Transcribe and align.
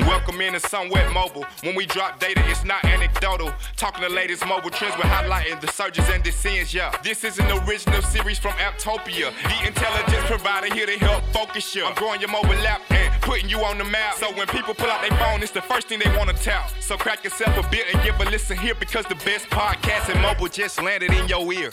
Welcome 0.00 0.40
in 0.40 0.54
into 0.54 0.66
Somewhat 0.66 1.12
Mobile. 1.12 1.44
When 1.62 1.74
we 1.74 1.84
drop 1.84 2.18
data, 2.18 2.42
it's 2.46 2.64
not 2.64 2.82
anecdotal. 2.86 3.52
Talking 3.76 4.02
the 4.02 4.08
latest 4.08 4.46
mobile 4.46 4.70
trends, 4.70 4.96
we're 4.96 5.10
highlighting 5.10 5.60
the 5.60 5.66
surges 5.66 6.08
and 6.08 6.24
the 6.24 6.30
descents. 6.30 6.72
Yeah, 6.72 6.94
this 7.02 7.22
is 7.22 7.38
an 7.38 7.50
original 7.68 8.00
series 8.00 8.38
from 8.38 8.52
Apptopia. 8.52 9.32
the 9.42 9.66
intelligence 9.66 10.24
provider 10.26 10.72
here 10.74 10.86
to 10.86 10.98
help 10.98 11.22
focus 11.34 11.74
you. 11.74 11.84
I'm 11.84 11.94
growing 11.96 12.20
your 12.20 12.30
mobile 12.30 12.54
app 12.66 12.80
and 12.90 13.22
putting 13.22 13.50
you 13.50 13.62
on 13.62 13.76
the 13.76 13.84
map. 13.84 14.14
So 14.14 14.32
when 14.32 14.46
people 14.46 14.72
pull 14.72 14.90
out 14.90 15.02
their 15.06 15.18
phone, 15.18 15.42
it's 15.42 15.52
the 15.52 15.62
first 15.62 15.88
thing 15.88 15.98
they 15.98 16.16
want 16.16 16.30
to 16.30 16.36
tap. 16.36 16.70
So 16.80 16.96
crack 16.96 17.22
yourself 17.22 17.58
a 17.58 17.68
bit 17.70 17.92
and 17.92 18.02
give 18.02 18.18
a 18.20 18.30
listen 18.30 18.56
here 18.56 18.74
because 18.74 19.04
the 19.04 19.16
best 19.16 19.50
podcast 19.50 20.14
in 20.14 20.20
mobile 20.22 20.48
just 20.48 20.82
landed 20.82 21.12
in 21.12 21.28
your 21.28 21.52
ear. 21.52 21.72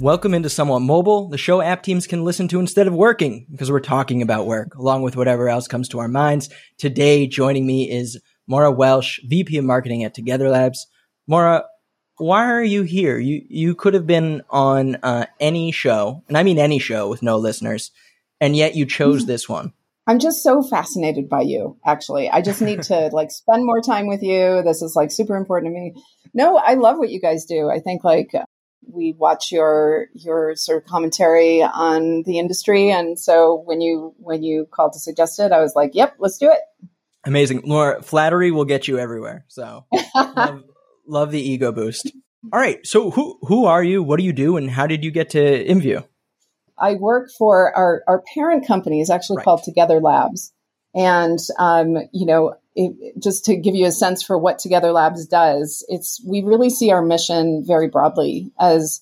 Welcome 0.00 0.32
into 0.32 0.48
Somewhat 0.48 0.78
Mobile, 0.78 1.28
the 1.28 1.36
show 1.36 1.60
app 1.60 1.82
teams 1.82 2.06
can 2.06 2.22
listen 2.22 2.46
to 2.48 2.60
instead 2.60 2.86
of 2.86 2.94
working 2.94 3.46
because 3.50 3.68
we're 3.68 3.80
talking 3.80 4.22
about 4.22 4.46
work 4.46 4.76
along 4.76 5.02
with 5.02 5.16
whatever 5.16 5.48
else 5.48 5.66
comes 5.66 5.88
to 5.88 5.98
our 5.98 6.06
minds. 6.06 6.50
Today, 6.76 7.26
joining 7.26 7.66
me 7.66 7.90
is 7.90 8.16
Maura 8.46 8.70
Welsh, 8.70 9.18
VP 9.26 9.58
of 9.58 9.64
Marketing 9.64 10.04
at 10.04 10.14
Together 10.14 10.50
Labs. 10.50 10.86
Maura, 11.26 11.64
why 12.16 12.44
are 12.44 12.62
you 12.62 12.82
here? 12.84 13.18
You 13.18 13.42
you 13.48 13.74
could 13.74 13.94
have 13.94 14.06
been 14.06 14.42
on 14.50 14.98
uh, 15.02 15.26
any 15.40 15.72
show, 15.72 16.22
and 16.28 16.38
I 16.38 16.44
mean 16.44 16.60
any 16.60 16.78
show 16.78 17.08
with 17.08 17.20
no 17.20 17.36
listeners, 17.36 17.90
and 18.40 18.54
yet 18.54 18.76
you 18.76 18.86
chose 18.86 19.26
this 19.26 19.48
one. 19.48 19.72
I'm 20.06 20.20
just 20.20 20.44
so 20.44 20.62
fascinated 20.62 21.28
by 21.28 21.40
you, 21.40 21.76
actually. 21.84 22.30
I 22.30 22.40
just 22.40 22.62
need 22.62 22.82
to 22.84 23.08
like 23.12 23.32
spend 23.32 23.66
more 23.66 23.80
time 23.80 24.06
with 24.06 24.22
you. 24.22 24.62
This 24.62 24.80
is 24.80 24.94
like 24.94 25.10
super 25.10 25.36
important 25.36 25.74
to 25.74 25.80
me. 25.80 25.92
No, 26.34 26.56
I 26.56 26.74
love 26.74 26.98
what 26.98 27.10
you 27.10 27.20
guys 27.20 27.46
do. 27.46 27.68
I 27.68 27.80
think 27.80 28.04
like 28.04 28.30
we 28.92 29.12
watch 29.12 29.52
your 29.52 30.06
your 30.12 30.56
sort 30.56 30.82
of 30.82 30.88
commentary 30.88 31.62
on 31.62 32.22
the 32.24 32.38
industry. 32.38 32.90
And 32.90 33.18
so 33.18 33.62
when 33.64 33.80
you 33.80 34.14
when 34.18 34.42
you 34.42 34.66
called 34.70 34.92
to 34.94 34.98
suggest 34.98 35.38
it 35.38 35.52
i 35.52 35.60
was 35.60 35.74
like 35.74 35.92
yep 35.94 36.14
let's 36.18 36.38
do 36.38 36.50
it. 36.50 36.60
Amazing. 37.24 37.62
Laura. 37.64 38.02
flattery 38.02 38.50
will 38.50 38.64
get 38.64 38.88
you 38.88 38.98
everywhere. 38.98 39.44
So 39.48 39.84
love, 40.14 40.64
love, 41.06 41.30
the 41.30 41.40
ego 41.40 41.72
boost. 41.72 42.12
All 42.52 42.60
right. 42.60 42.84
So 42.86 43.10
who 43.10 43.38
who 43.42 43.66
are 43.66 43.82
you? 43.82 44.02
What 44.02 44.18
do 44.18 44.24
you 44.24 44.32
do? 44.32 44.56
And 44.56 44.70
how 44.70 44.86
did 44.86 45.04
you 45.04 45.10
get 45.10 45.30
to 45.30 45.38
IMVU 45.38 46.04
i 46.80 46.94
work 46.94 47.28
for 47.36 47.74
our 47.76 48.02
our 48.06 48.22
parent 48.34 48.66
company 48.66 49.00
is 49.00 49.10
actually 49.10 49.38
right. 49.38 49.44
called 49.44 49.62
together 49.62 50.00
labs. 50.00 50.52
And 50.94 51.38
um, 51.58 51.96
you 52.12 52.26
know 52.26 52.54
it, 52.78 53.20
just 53.20 53.44
to 53.46 53.56
give 53.56 53.74
you 53.74 53.86
a 53.86 53.92
sense 53.92 54.22
for 54.22 54.38
what 54.38 54.60
Together 54.60 54.92
Labs 54.92 55.26
does, 55.26 55.84
it's 55.88 56.22
we 56.24 56.42
really 56.42 56.70
see 56.70 56.92
our 56.92 57.02
mission 57.02 57.64
very 57.66 57.88
broadly 57.88 58.52
as 58.58 59.00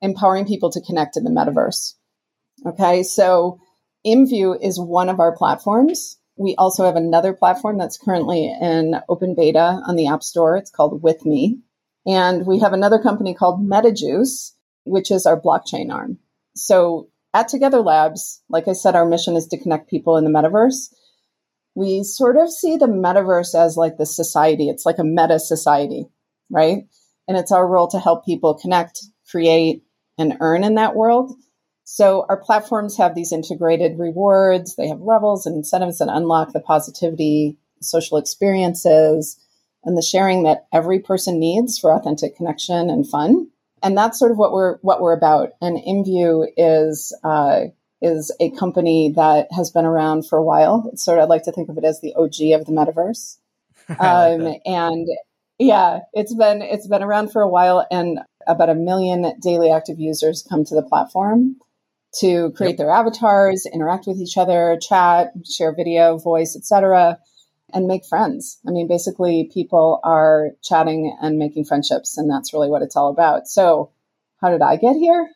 empowering 0.00 0.46
people 0.46 0.70
to 0.70 0.80
connect 0.80 1.18
in 1.18 1.24
the 1.24 1.30
metaverse. 1.30 1.94
Okay, 2.66 3.02
so 3.02 3.60
IMVU 4.06 4.62
is 4.62 4.80
one 4.80 5.10
of 5.10 5.20
our 5.20 5.36
platforms. 5.36 6.18
We 6.36 6.54
also 6.56 6.86
have 6.86 6.96
another 6.96 7.34
platform 7.34 7.76
that's 7.76 7.98
currently 7.98 8.46
in 8.46 8.96
open 9.10 9.34
beta 9.34 9.82
on 9.86 9.96
the 9.96 10.06
App 10.06 10.22
Store. 10.22 10.56
It's 10.56 10.70
called 10.70 11.02
With 11.02 11.26
Me. 11.26 11.60
And 12.06 12.46
we 12.46 12.60
have 12.60 12.72
another 12.72 12.98
company 12.98 13.34
called 13.34 13.60
MetaJuice, 13.60 14.52
which 14.84 15.10
is 15.10 15.26
our 15.26 15.38
blockchain 15.38 15.92
arm. 15.92 16.18
So 16.54 17.10
at 17.34 17.48
Together 17.48 17.82
Labs, 17.82 18.42
like 18.48 18.66
I 18.66 18.72
said, 18.72 18.94
our 18.94 19.04
mission 19.04 19.36
is 19.36 19.48
to 19.48 19.58
connect 19.58 19.90
people 19.90 20.16
in 20.16 20.24
the 20.24 20.30
metaverse 20.30 20.88
we 21.74 22.02
sort 22.02 22.36
of 22.36 22.50
see 22.50 22.76
the 22.76 22.86
metaverse 22.86 23.54
as 23.54 23.76
like 23.76 23.96
the 23.96 24.06
society. 24.06 24.68
It's 24.68 24.86
like 24.86 24.98
a 24.98 25.04
meta 25.04 25.38
society, 25.38 26.06
right? 26.50 26.84
And 27.28 27.36
it's 27.36 27.52
our 27.52 27.66
role 27.66 27.88
to 27.88 28.00
help 28.00 28.24
people 28.24 28.54
connect, 28.54 29.00
create, 29.30 29.84
and 30.18 30.36
earn 30.40 30.64
in 30.64 30.74
that 30.74 30.96
world. 30.96 31.32
So 31.84 32.24
our 32.28 32.36
platforms 32.36 32.96
have 32.98 33.14
these 33.14 33.32
integrated 33.32 33.98
rewards. 33.98 34.76
They 34.76 34.88
have 34.88 35.00
levels 35.00 35.46
and 35.46 35.56
incentives 35.56 35.98
that 35.98 36.08
unlock 36.08 36.52
the 36.52 36.60
positivity, 36.60 37.58
social 37.82 38.18
experiences, 38.18 39.38
and 39.84 39.96
the 39.96 40.02
sharing 40.02 40.44
that 40.44 40.66
every 40.72 41.00
person 41.00 41.40
needs 41.40 41.78
for 41.78 41.92
authentic 41.92 42.36
connection 42.36 42.90
and 42.90 43.08
fun. 43.08 43.48
And 43.82 43.96
that's 43.96 44.18
sort 44.18 44.30
of 44.30 44.38
what 44.38 44.52
we're 44.52 44.78
what 44.82 45.00
we're 45.00 45.16
about. 45.16 45.50
And 45.60 45.78
IMVU 45.78 46.48
is 46.56 47.16
uh, 47.24 47.60
is 48.02 48.34
a 48.40 48.50
company 48.50 49.12
that 49.16 49.48
has 49.54 49.70
been 49.70 49.84
around 49.84 50.26
for 50.26 50.38
a 50.38 50.42
while. 50.42 50.88
It's 50.92 51.04
sort 51.04 51.18
of, 51.18 51.24
I'd 51.24 51.28
like 51.28 51.44
to 51.44 51.52
think 51.52 51.68
of 51.68 51.78
it 51.78 51.84
as 51.84 52.00
the 52.00 52.14
OG 52.14 52.60
of 52.60 52.66
the 52.66 52.72
metaverse. 52.72 53.38
Um, 53.98 54.54
and 54.66 55.08
yeah, 55.58 56.00
it's 56.12 56.32
been, 56.32 56.62
it's 56.62 56.86
been 56.86 57.02
around 57.02 57.32
for 57.32 57.42
a 57.42 57.48
while 57.48 57.84
and 57.90 58.20
about 58.46 58.68
a 58.68 58.74
million 58.74 59.32
daily 59.42 59.72
active 59.72 59.98
users 59.98 60.46
come 60.48 60.64
to 60.66 60.76
the 60.76 60.82
platform 60.82 61.56
to 62.20 62.50
create 62.52 62.70
yep. 62.70 62.78
their 62.78 62.90
avatars, 62.90 63.66
interact 63.66 64.06
with 64.06 64.18
each 64.18 64.36
other, 64.36 64.78
chat, 64.80 65.32
share 65.44 65.74
video, 65.74 66.18
voice, 66.18 66.56
etc., 66.56 67.18
and 67.72 67.86
make 67.86 68.04
friends. 68.04 68.58
I 68.66 68.72
mean, 68.72 68.88
basically, 68.88 69.48
people 69.52 70.00
are 70.02 70.50
chatting 70.62 71.16
and 71.22 71.38
making 71.38 71.64
friendships, 71.64 72.18
and 72.18 72.28
that's 72.28 72.52
really 72.52 72.68
what 72.68 72.82
it's 72.82 72.96
all 72.96 73.10
about. 73.10 73.46
So, 73.46 73.92
how 74.40 74.50
did 74.50 74.62
I 74.62 74.76
get 74.76 74.96
here? 74.96 75.30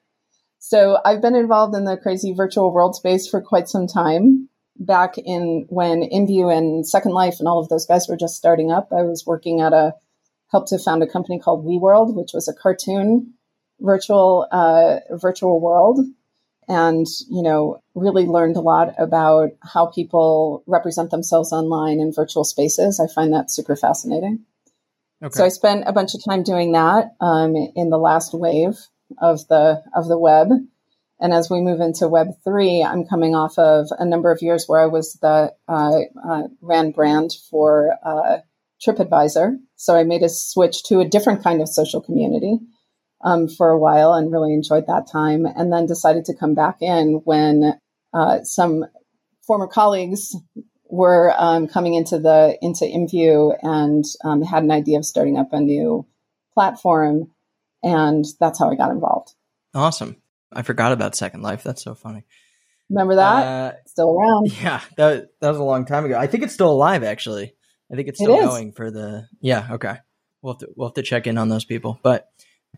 So 0.67 0.99
I've 1.05 1.21
been 1.21 1.35
involved 1.35 1.77
in 1.77 1.85
the 1.85 1.99
crazy 1.99 2.33
virtual 2.33 2.73
world 2.73 2.97
space 2.97 3.29
for 3.29 3.43
quite 3.43 3.69
some 3.69 3.87
time. 3.87 4.49
Back 4.77 5.19
in 5.19 5.67
when 5.69 6.01
IMVU 6.01 6.51
and 6.57 6.89
Second 6.89 7.13
Life 7.13 7.35
and 7.39 7.47
all 7.47 7.59
of 7.59 7.69
those 7.69 7.85
guys 7.85 8.09
were 8.09 8.17
just 8.17 8.37
starting 8.37 8.73
up, 8.73 8.89
I 8.91 9.03
was 9.03 9.27
working 9.27 9.61
at 9.61 9.75
a 9.75 9.93
helped 10.51 10.69
to 10.69 10.79
found 10.79 11.03
a 11.03 11.07
company 11.07 11.39
called 11.39 11.67
WeWorld, 11.67 12.15
which 12.15 12.31
was 12.33 12.49
a 12.49 12.55
cartoon 12.55 13.35
virtual 13.79 14.49
uh, 14.51 15.01
virtual 15.11 15.61
world, 15.61 16.01
and 16.67 17.07
you 17.29 17.43
know 17.43 17.83
really 17.95 18.25
learned 18.25 18.57
a 18.57 18.63
lot 18.63 18.95
about 18.97 19.51
how 19.63 19.85
people 19.85 20.65
represent 20.67 21.11
themselves 21.11 21.53
online 21.53 22.01
in 22.01 22.11
virtual 22.11 22.43
spaces. 22.43 22.99
I 22.99 23.13
find 23.13 23.35
that 23.35 23.51
super 23.51 23.77
fascinating. 23.77 24.47
Okay. 25.23 25.35
So 25.35 25.45
I 25.45 25.49
spent 25.49 25.85
a 25.87 25.93
bunch 25.93 26.15
of 26.15 26.25
time 26.25 26.43
doing 26.43 26.73
that 26.73 27.17
um, 27.21 27.55
in 27.55 27.91
the 27.91 27.99
last 27.99 28.33
wave 28.33 28.79
of 29.19 29.47
the 29.49 29.83
of 29.95 30.09
the 30.09 30.19
web. 30.19 30.49
And 31.21 31.33
as 31.33 31.49
we 31.49 31.61
move 31.61 31.81
into 31.81 32.09
Web 32.09 32.29
three, 32.43 32.83
I'm 32.83 33.07
coming 33.07 33.35
off 33.35 33.59
of 33.59 33.87
a 33.99 34.05
number 34.05 34.33
of 34.33 34.43
years 34.43 34.65
where 34.67 34.81
I 34.81 34.87
was 34.87 35.15
the 35.23 35.55
uh, 35.69 36.01
uh, 36.29 36.43
ran 36.61 36.91
brand 36.91 37.31
for 37.51 37.97
uh, 38.05 38.39
TripAdvisor. 38.87 39.57
So 39.77 39.95
I 39.95 40.05
made 40.05 40.23
a 40.23 40.29
switch 40.29 40.83
to 40.85 41.01
a 41.01 41.09
different 41.09 41.43
kind 41.43 41.63
of 41.63 41.69
social 41.69 42.01
community 42.03 42.59
um, 43.25 43.49
for 43.49 43.71
a 43.71 43.79
while 43.79 44.13
and 44.13 44.33
really 44.33 44.53
enjoyed 44.53 44.87
that 44.89 45.09
time. 45.11 45.47
And 45.47 45.73
then 45.73 45.87
decided 45.87 46.25
to 46.27 46.37
come 46.37 46.55
back 46.55 46.83
in 46.83 47.23
when 47.25 47.79
uh, 48.13 48.43
some 48.43 48.85
former 49.47 49.69
colleagues 49.69 50.37
were 50.89 51.33
um, 51.37 51.69
coming 51.69 51.95
into 51.95 52.19
the 52.19 52.59
into 52.61 52.85
IMVU 52.85 53.57
and 53.63 54.05
um, 54.25 54.43
had 54.43 54.63
an 54.63 54.71
idea 54.71 54.99
of 54.99 55.05
starting 55.05 55.39
up 55.39 55.53
a 55.53 55.61
new 55.61 56.07
platform 56.53 57.31
and 57.85 58.25
that's 58.41 58.59
how 58.59 58.71
I 58.71 58.75
got 58.75 58.91
involved. 58.91 59.35
Awesome. 59.75 60.17
I 60.53 60.63
forgot 60.63 60.93
about 60.93 61.15
Second 61.15 61.43
Life. 61.43 61.63
That's 61.63 61.83
so 61.83 61.95
funny. 61.95 62.25
Remember 62.91 63.17
that? 63.17 63.47
Uh, 63.47 63.73
still 63.87 64.17
around. 64.17 64.53
Yeah, 64.63 64.81
that, 64.97 65.29
that 65.41 65.49
was 65.49 65.59
a 65.59 65.65
long 65.65 65.85
time 65.85 66.05
ago. 66.05 66.19
I 66.19 66.27
think 66.27 66.45
it's 66.45 66.55
still 66.55 66.71
alive, 66.71 67.03
actually. 67.03 67.55
I 67.93 67.97
think 67.97 68.09
it's 68.09 68.19
still 68.19 68.39
it 68.39 68.43
going 68.43 68.73
for 68.73 68.91
the. 68.91 69.27
Yeah, 69.41 69.69
okay. 69.73 69.97
We'll 70.43 70.55
have, 70.55 70.61
to, 70.61 70.69
we'll 70.77 70.89
have 70.89 70.95
to 70.95 71.03
check 71.03 71.27
in 71.27 71.39
on 71.39 71.49
those 71.49 71.65
people. 71.65 71.99
But 72.03 72.29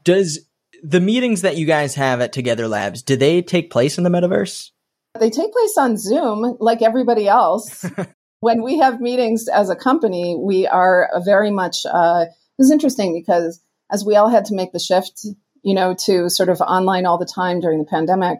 does 0.04 0.46
the 0.82 1.00
meetings 1.00 1.42
that 1.42 1.56
you 1.56 1.66
guys 1.66 1.94
have 1.94 2.20
at 2.20 2.32
Together 2.32 2.68
Labs, 2.68 3.02
do 3.02 3.16
they 3.16 3.42
take 3.42 3.70
place 3.70 3.98
in 3.98 4.04
the 4.04 4.10
metaverse? 4.10 4.70
They 5.18 5.30
take 5.30 5.52
place 5.52 5.76
on 5.78 5.96
Zoom, 5.96 6.56
like 6.60 6.82
everybody 6.82 7.26
else. 7.28 7.84
when 8.40 8.62
we 8.62 8.78
have 8.78 9.00
meetings 9.00 9.48
as 9.48 9.70
a 9.70 9.76
company, 9.76 10.36
we 10.38 10.66
are 10.66 11.10
very 11.24 11.50
much. 11.50 11.78
Uh, 11.90 12.26
this 12.58 12.66
is 12.66 12.70
interesting 12.70 13.12
because 13.12 13.60
as 13.90 14.04
we 14.04 14.16
all 14.16 14.28
had 14.28 14.46
to 14.46 14.54
make 14.54 14.72
the 14.72 14.78
shift, 14.78 15.26
you 15.62 15.74
know, 15.74 15.94
to 16.06 16.28
sort 16.28 16.48
of 16.48 16.60
online 16.60 17.06
all 17.06 17.18
the 17.18 17.26
time 17.26 17.60
during 17.60 17.78
the 17.78 17.84
pandemic, 17.84 18.38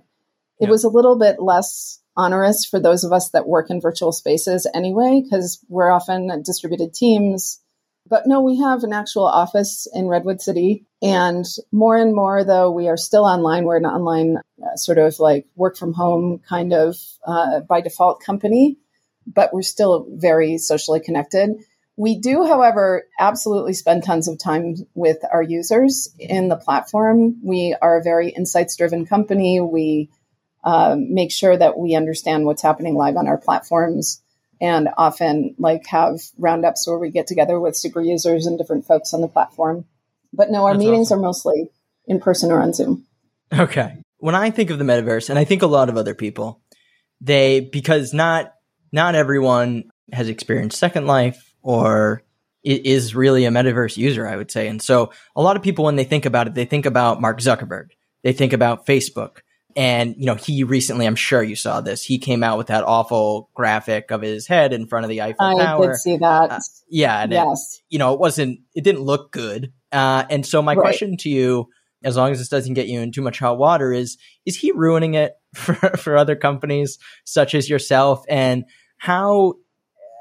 it 0.61 0.69
was 0.69 0.84
a 0.84 0.89
little 0.89 1.19
bit 1.19 1.41
less 1.41 2.01
onerous 2.17 2.65
for 2.65 2.81
those 2.81 3.05
of 3.05 3.12
us 3.12 3.31
that 3.31 3.47
work 3.47 3.71
in 3.71 3.81
virtual 3.81 4.12
spaces 4.12 4.67
anyway, 4.75 5.23
because 5.23 5.65
we're 5.69 5.91
often 5.91 6.43
distributed 6.43 6.94
teams. 6.94 7.61
But 8.09 8.26
no, 8.26 8.41
we 8.41 8.61
have 8.61 8.85
an 8.85 8.93
actual 8.93 9.26
office 9.26 9.88
in 9.93 10.06
Redwood 10.06 10.41
City. 10.41 10.87
And 11.03 11.44
more 11.73 11.97
and 11.97 12.15
more, 12.15 12.44
though, 12.44 12.70
we 12.70 12.88
are 12.88 12.97
still 12.97 13.25
online. 13.25 13.65
We're 13.65 13.79
an 13.79 13.85
online 13.85 14.38
uh, 14.62 14.76
sort 14.76 14.99
of 14.99 15.19
like 15.19 15.47
work 15.56 15.76
from 15.76 15.93
home 15.93 16.41
kind 16.49 16.73
of 16.73 16.97
uh, 17.26 17.61
by 17.61 17.81
default 17.81 18.23
company, 18.23 18.79
but 19.26 19.53
we're 19.53 19.62
still 19.62 20.06
very 20.09 20.56
socially 20.59 21.00
connected. 21.00 21.50
We 21.96 22.19
do, 22.19 22.44
however, 22.44 23.04
absolutely 23.19 23.72
spend 23.72 24.04
tons 24.04 24.28
of 24.28 24.38
time 24.38 24.76
with 24.94 25.19
our 25.32 25.43
users 25.43 26.14
in 26.19 26.48
the 26.48 26.56
platform. 26.56 27.40
We 27.43 27.75
are 27.81 27.98
a 27.98 28.02
very 28.02 28.28
insights 28.28 28.76
driven 28.76 29.06
company. 29.06 29.60
We 29.60 30.10
um, 30.62 31.14
make 31.14 31.32
sure 31.32 31.56
that 31.56 31.78
we 31.78 31.94
understand 31.94 32.44
what's 32.44 32.60
happening 32.60 32.96
live 32.96 33.16
on 33.16 33.28
our 33.28 33.38
platforms 33.38 34.20
and 34.60 34.88
often 34.96 35.54
like 35.58 35.87
have 35.87 36.20
roundups 36.38 36.87
where 36.87 36.98
we 36.98 37.10
get 37.10 37.26
together 37.26 37.58
with 37.58 37.76
super 37.76 38.00
users 38.00 38.46
and 38.46 38.58
different 38.58 38.87
folks 38.87 39.14
on 39.14 39.20
the 39.20 39.28
platform. 39.28 39.87
But 40.32 40.50
no, 40.50 40.66
our 40.66 40.75
That's 40.75 40.84
meetings 40.84 41.08
awesome. 41.08 41.20
are 41.20 41.22
mostly 41.22 41.70
in 42.06 42.20
person 42.20 42.50
or 42.50 42.60
on 42.60 42.75
Zoom. 42.75 43.06
Okay. 43.52 44.02
When 44.19 44.34
I 44.34 44.50
think 44.50 44.70
of 44.70 44.78
the 44.78 44.84
metaverse, 44.84 45.31
and 45.31 45.38
I 45.38 45.44
think 45.44 45.62
a 45.62 45.66
lot 45.66 45.88
of 45.88 45.96
other 45.96 46.14
people, 46.14 46.60
they, 47.20 47.60
because 47.60 48.12
not 48.12 48.52
not 48.93 49.14
everyone 49.14 49.84
has 50.12 50.28
experienced 50.28 50.78
Second 50.78 51.06
Life 51.06 51.45
or 51.67 52.23
is 52.63 53.15
really 53.15 53.45
a 53.45 53.51
metaverse 53.51 53.97
user, 53.97 54.27
I 54.27 54.37
would 54.37 54.53
say. 54.53 54.69
And 54.69 54.81
so 54.81 55.11
a 55.35 55.43
lot 55.43 55.57
of 55.57 55.63
people, 55.63 55.85
when 55.85 55.97
they 55.97 56.05
think 56.05 56.25
about 56.25 56.47
it, 56.47 56.55
they 56.55 56.65
think 56.65 56.87
about 56.87 57.21
Mark 57.21 57.41
Zuckerberg, 57.41 57.89
they 58.23 58.33
think 58.33 58.53
about 58.53 58.87
Facebook. 58.87 59.39
And, 59.75 60.15
you 60.17 60.27
know, 60.27 60.37
he 60.37 60.63
recently, 60.63 61.07
I'm 61.07 61.17
sure 61.17 61.43
you 61.43 61.57
saw 61.57 61.81
this, 61.81 62.05
he 62.05 62.19
came 62.19 62.45
out 62.45 62.57
with 62.57 62.69
that 62.69 62.85
awful 62.85 63.51
graphic 63.53 64.13
of 64.13 64.23
his 64.23 64.47
head 64.47 64.73
in 64.73 64.87
front 64.87 65.05
of 65.05 65.11
the 65.11 65.23
Eiffel 65.23 65.45
I 65.45 65.55
Tower. 65.57 65.85
I 65.85 65.87
did 65.89 65.97
see 65.97 66.17
that. 66.19 66.51
Uh, 66.53 66.59
yeah. 66.89 67.23
And 67.23 67.33
yes. 67.33 67.81
It, 67.81 67.95
you 67.95 67.99
know, 67.99 68.15
it 68.15 68.21
wasn't, 68.21 68.61
it 68.75 68.85
didn't 68.85 69.03
look 69.03 69.33
good. 69.33 69.73
Uh, 69.91 70.25
and 70.31 70.47
so 70.47 70.63
my 70.63 70.75
right. 70.75 70.81
question 70.81 71.17
to 71.19 71.29
you, 71.29 71.69
as 72.05 72.17
long 72.17 72.31
as 72.31 72.39
this 72.39 72.49
doesn't 72.49 72.75
get 72.75 72.87
you 72.87 73.01
in 73.01 73.11
too 73.11 73.23
much 73.23 73.41
hot 73.41 73.59
water, 73.59 73.93
is, 73.93 74.19
is 74.45 74.57
he 74.57 74.71
ruining 74.71 75.15
it 75.15 75.33
for, 75.55 75.75
for 75.75 76.17
other 76.17 76.37
companies 76.37 76.99
such 77.25 77.57
as 77.57 77.69
yourself? 77.69 78.25
And 78.29 78.67
how 78.99 79.55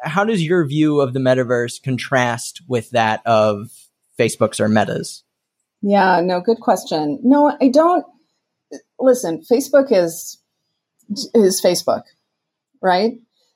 how 0.06 0.24
does 0.24 0.44
your 0.44 0.66
view 0.66 1.02
of 1.02 1.14
the 1.14 1.20
metaverse 1.20 1.82
contrast 1.84 2.62
with 2.68 2.92
that 2.92 3.22
of 3.26 3.72
Facebook's 4.18 4.60
or 4.60 4.70
Meta's? 4.70 5.24
Yeah, 5.82 6.22
no, 6.22 6.42
good 6.42 6.60
question. 6.60 7.20
No, 7.24 7.56
I 7.60 7.68
don't. 7.70 8.06
Listen, 9.00 9.44
Facebook 9.50 9.92
is 9.92 10.42
is 11.34 11.62
Facebook, 11.62 12.04
right? 12.82 13.14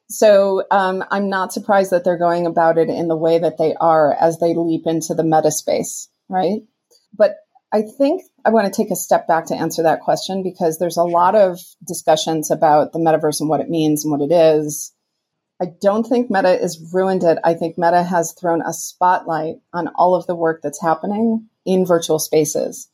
So 0.10 0.64
um, 0.72 1.04
I'm 1.12 1.30
not 1.30 1.54
surprised 1.54 1.92
that 1.92 2.04
they're 2.04 2.18
going 2.18 2.48
about 2.48 2.78
it 2.78 2.90
in 2.90 3.08
the 3.08 3.16
way 3.16 3.40
that 3.40 3.58
they 3.58 3.76
are 3.80 4.14
as 4.14 4.40
they 4.40 4.56
leap 4.56 4.84
into 4.86 5.14
the 5.14 5.24
meta 5.24 5.52
space, 5.52 6.10
right? 6.28 6.62
But 7.16 7.38
I 7.72 7.84
think 7.84 8.24
I 8.44 8.50
want 8.50 8.72
to 8.72 8.76
take 8.76 8.92
a 8.92 8.96
step 8.96 9.28
back 9.28 9.46
to 9.48 9.56
answer 9.56 9.84
that 9.84 10.02
question 10.02 10.42
because 10.42 10.80
there's 10.80 10.98
a 10.98 11.04
lot 11.04 11.36
of 11.36 11.60
discussions 11.86 12.50
about 12.50 12.92
the 12.92 13.00
metaverse 13.00 13.40
and 13.40 13.50
what 13.50 13.62
it 13.62 13.70
means 13.70 14.04
and 14.04 14.12
what 14.12 14.22
it 14.22 14.34
is. 14.34 14.92
I 15.62 15.66
don't 15.82 16.06
think 16.06 16.30
Meta 16.32 16.50
has 16.50 16.80
ruined 16.94 17.24
it. 17.24 17.38
I 17.44 17.54
think 17.54 17.78
Meta 17.78 18.02
has 18.02 18.34
thrown 18.34 18.62
a 18.62 18.74
spotlight 18.74 19.56
on 19.74 19.90
all 19.90 20.16
of 20.16 20.26
the 20.26 20.36
work 20.36 20.62
that's 20.62 20.82
happening 20.82 21.50
in 21.66 21.86
virtual 21.86 22.20
spaces. 22.20 22.90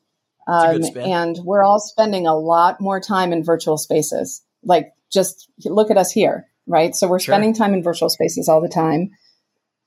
Um, 0.47 0.81
and 0.95 1.37
we're 1.43 1.63
all 1.63 1.79
spending 1.79 2.27
a 2.27 2.35
lot 2.35 2.81
more 2.81 2.99
time 2.99 3.33
in 3.33 3.43
virtual 3.43 3.77
spaces. 3.77 4.41
Like, 4.63 4.93
just 5.11 5.49
look 5.63 5.91
at 5.91 5.97
us 5.97 6.11
here, 6.11 6.47
right? 6.67 6.95
So 6.95 7.07
we're 7.07 7.19
sure. 7.19 7.33
spending 7.33 7.53
time 7.53 7.73
in 7.73 7.83
virtual 7.83 8.09
spaces 8.09 8.49
all 8.49 8.61
the 8.61 8.69
time. 8.69 9.11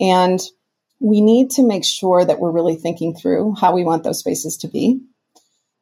And 0.01 0.41
we 1.01 1.21
need 1.21 1.51
to 1.53 1.67
make 1.67 1.85
sure 1.85 2.25
that 2.25 2.39
we're 2.39 2.51
really 2.51 2.77
thinking 2.77 3.15
through 3.15 3.55
how 3.61 3.75
we 3.75 3.85
want 3.85 4.05
those 4.05 4.21
spaces 4.21 4.57
to 4.59 4.69
be. 4.69 5.01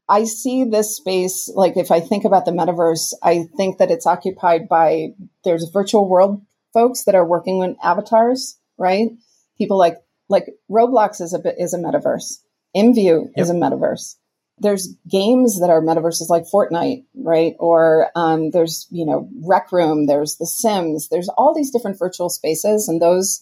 I 0.09 0.23
see 0.23 0.63
this 0.63 0.95
space, 0.95 1.49
like 1.53 1.75
if 1.75 1.91
I 1.91 1.99
think 1.99 2.23
about 2.23 2.45
the 2.45 2.51
metaverse, 2.51 3.13
I 3.21 3.47
think 3.57 3.79
that 3.79 3.91
it's 3.91 4.05
occupied 4.05 4.69
by 4.69 5.09
there's 5.43 5.67
a 5.67 5.71
virtual 5.71 6.07
world 6.07 6.41
folks 6.77 7.05
that 7.05 7.15
are 7.15 7.25
working 7.25 7.57
with 7.57 7.75
avatars, 7.81 8.59
right? 8.77 9.09
People 9.57 9.79
like 9.79 9.97
like 10.29 10.45
Roblox 10.69 11.21
is 11.21 11.33
a 11.33 11.39
bit 11.39 11.55
is 11.57 11.73
a 11.73 11.79
metaverse. 11.79 12.37
IMVU 12.75 13.23
yep. 13.25 13.31
is 13.35 13.49
a 13.49 13.53
metaverse. 13.53 14.15
There's 14.59 14.95
games 15.09 15.59
that 15.59 15.71
are 15.71 15.81
metaverses 15.81 16.29
like 16.29 16.43
Fortnite, 16.43 17.05
right? 17.15 17.55
Or 17.57 18.11
um, 18.15 18.51
there's 18.51 18.85
you 18.91 19.07
know 19.07 19.27
Rec 19.43 19.71
Room. 19.71 20.05
There's 20.05 20.35
The 20.35 20.45
Sims. 20.45 21.09
There's 21.09 21.29
all 21.29 21.55
these 21.55 21.71
different 21.71 21.97
virtual 21.97 22.29
spaces, 22.29 22.87
and 22.87 23.01
those 23.01 23.41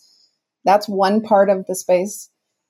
that's 0.64 0.88
one 0.88 1.22
part 1.22 1.50
of 1.50 1.66
the 1.68 1.76
space. 1.76 2.30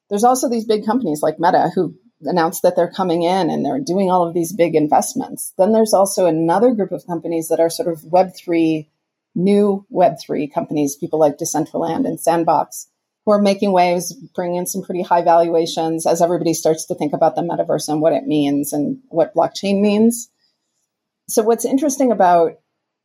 There's 0.10 0.24
also 0.24 0.50
these 0.50 0.66
big 0.66 0.84
companies 0.84 1.22
like 1.22 1.40
Meta 1.40 1.70
who 1.76 1.96
announced 2.22 2.64
that 2.64 2.76
they're 2.76 2.92
coming 2.92 3.22
in 3.22 3.52
and 3.52 3.64
they're 3.64 3.80
doing 3.80 4.10
all 4.10 4.28
of 4.28 4.34
these 4.34 4.52
big 4.52 4.74
investments. 4.74 5.54
Then 5.60 5.74
there's 5.74 5.94
also 5.94 6.26
another 6.26 6.74
group 6.74 6.92
of 6.92 7.06
companies 7.06 7.50
that 7.50 7.60
are 7.60 7.70
sort 7.70 7.92
of 7.92 8.00
Web3 8.02 8.88
new 9.36 9.86
Web3 9.94 10.52
companies, 10.52 10.96
people 10.96 11.20
like 11.20 11.38
Decentraland 11.38 12.08
and 12.08 12.20
Sandbox, 12.20 12.88
who 13.26 13.32
are 13.32 13.42
making 13.42 13.72
waves, 13.72 14.14
bringing 14.14 14.58
in 14.58 14.66
some 14.66 14.82
pretty 14.82 15.02
high 15.02 15.22
valuations 15.22 16.06
as 16.06 16.22
everybody 16.22 16.54
starts 16.54 16.86
to 16.86 16.96
think 16.96 17.14
about 17.14 17.36
the 17.36 17.42
metaverse 17.42 17.90
and 17.90 18.02
what 18.02 18.14
it 18.14 18.26
means 18.26 18.72
and 18.72 19.00
what 19.10 19.36
blockchain 19.36 19.82
means. 19.82 20.30
So, 21.28 21.44
what's 21.44 21.66
interesting 21.66 22.12
about 22.12 22.54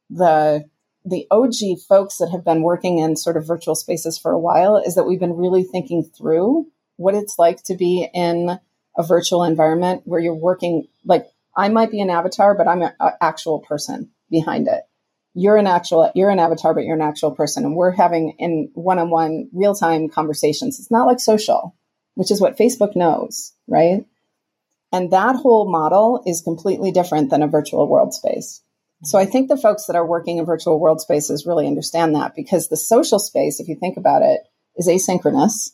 the 0.09 0.65
the 1.07 1.27
OG 1.31 1.81
folks 1.89 2.19
that 2.19 2.31
have 2.31 2.45
been 2.45 2.63
working 2.63 2.99
in 2.99 3.17
sort 3.17 3.39
of 3.39 3.47
virtual 3.47 3.75
spaces 3.75 4.19
for 4.19 4.33
a 4.33 4.39
while 4.39 4.77
is 4.77 4.97
that 4.97 5.05
we've 5.05 5.19
been 5.19 5.37
really 5.37 5.63
thinking 5.63 6.05
through 6.05 6.67
what 6.97 7.15
it's 7.15 7.39
like 7.39 7.63
to 7.65 7.75
be 7.75 8.07
in 8.13 8.61
a 8.99 9.03
virtual 9.03 9.43
environment 9.43 10.03
where 10.05 10.21
you're 10.21 10.35
working 10.35 10.87
like 11.05 11.27
I 11.57 11.69
might 11.69 11.91
be 11.91 12.01
an 12.01 12.11
avatar, 12.11 12.55
but 12.55 12.69
I'm 12.69 12.83
an 12.83 12.93
actual 13.21 13.61
person 13.61 14.11
behind 14.31 14.69
it 14.69 14.83
you're 15.35 15.57
an 15.57 15.67
actual 15.67 16.11
you're 16.15 16.31
an 16.31 16.39
avatar 16.39 16.75
but 16.75 16.85
you're 16.85 16.97
an 16.97 17.03
actual 17.03 17.31
person. 17.31 17.65
And 17.65 17.77
we're 17.77 17.93
having 17.93 18.35
in 18.39 18.71
one-on-one 18.75 19.51
real-time 19.53 20.09
conversations. 20.09 20.79
It's 20.79 20.91
not 20.91 21.07
like 21.07 21.21
social 21.21 21.77
which 22.15 22.31
is 22.31 22.41
what 22.41 22.59
facebook 22.59 22.97
knows 22.97 23.53
right? 23.69 24.05
And 24.93 25.13
that 25.13 25.37
whole 25.37 25.71
model 25.71 26.23
is 26.27 26.41
completely 26.41 26.91
different 26.91 27.31
than 27.31 27.43
a 27.43 27.49
virtual 27.49 27.89
world 27.89 28.13
space. 28.13 28.63
So 29.05 29.19
i 29.19 29.25
think 29.25 29.49
the 29.49 29.57
folks 29.57 29.87
that 29.87 29.97
are 29.97 30.07
working 30.07 30.39
in 30.39 30.45
virtual 30.45 30.81
world 30.81 31.01
spaces 31.01 31.47
really 31.47 31.67
understand 31.67 32.15
that 32.15 32.35
because 32.35 32.69
the 32.69 32.77
social 32.77 33.19
space 33.19 33.61
if 33.61 33.69
you 33.69 33.77
think 33.77 33.97
about 33.97 34.23
it 34.23 34.41
is 34.77 34.89
asynchronous. 34.89 35.71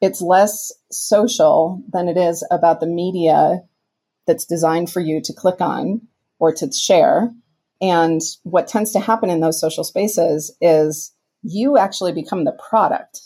It's 0.00 0.20
less 0.20 0.72
social 0.90 1.82
than 1.92 2.08
it 2.08 2.16
is 2.16 2.44
about 2.50 2.80
the 2.80 2.86
media 2.86 3.62
that's 4.26 4.44
designed 4.44 4.90
for 4.90 5.00
you 5.00 5.20
to 5.22 5.32
click 5.32 5.60
on 5.60 6.08
or 6.38 6.52
to 6.54 6.72
share 6.72 7.32
and 7.82 8.20
what 8.44 8.68
tends 8.68 8.92
to 8.92 9.00
happen 9.00 9.28
in 9.28 9.40
those 9.40 9.60
social 9.60 9.82
spaces 9.82 10.56
is 10.60 11.12
you 11.42 11.76
actually 11.76 12.12
become 12.12 12.44
the 12.44 12.56
product, 12.70 13.22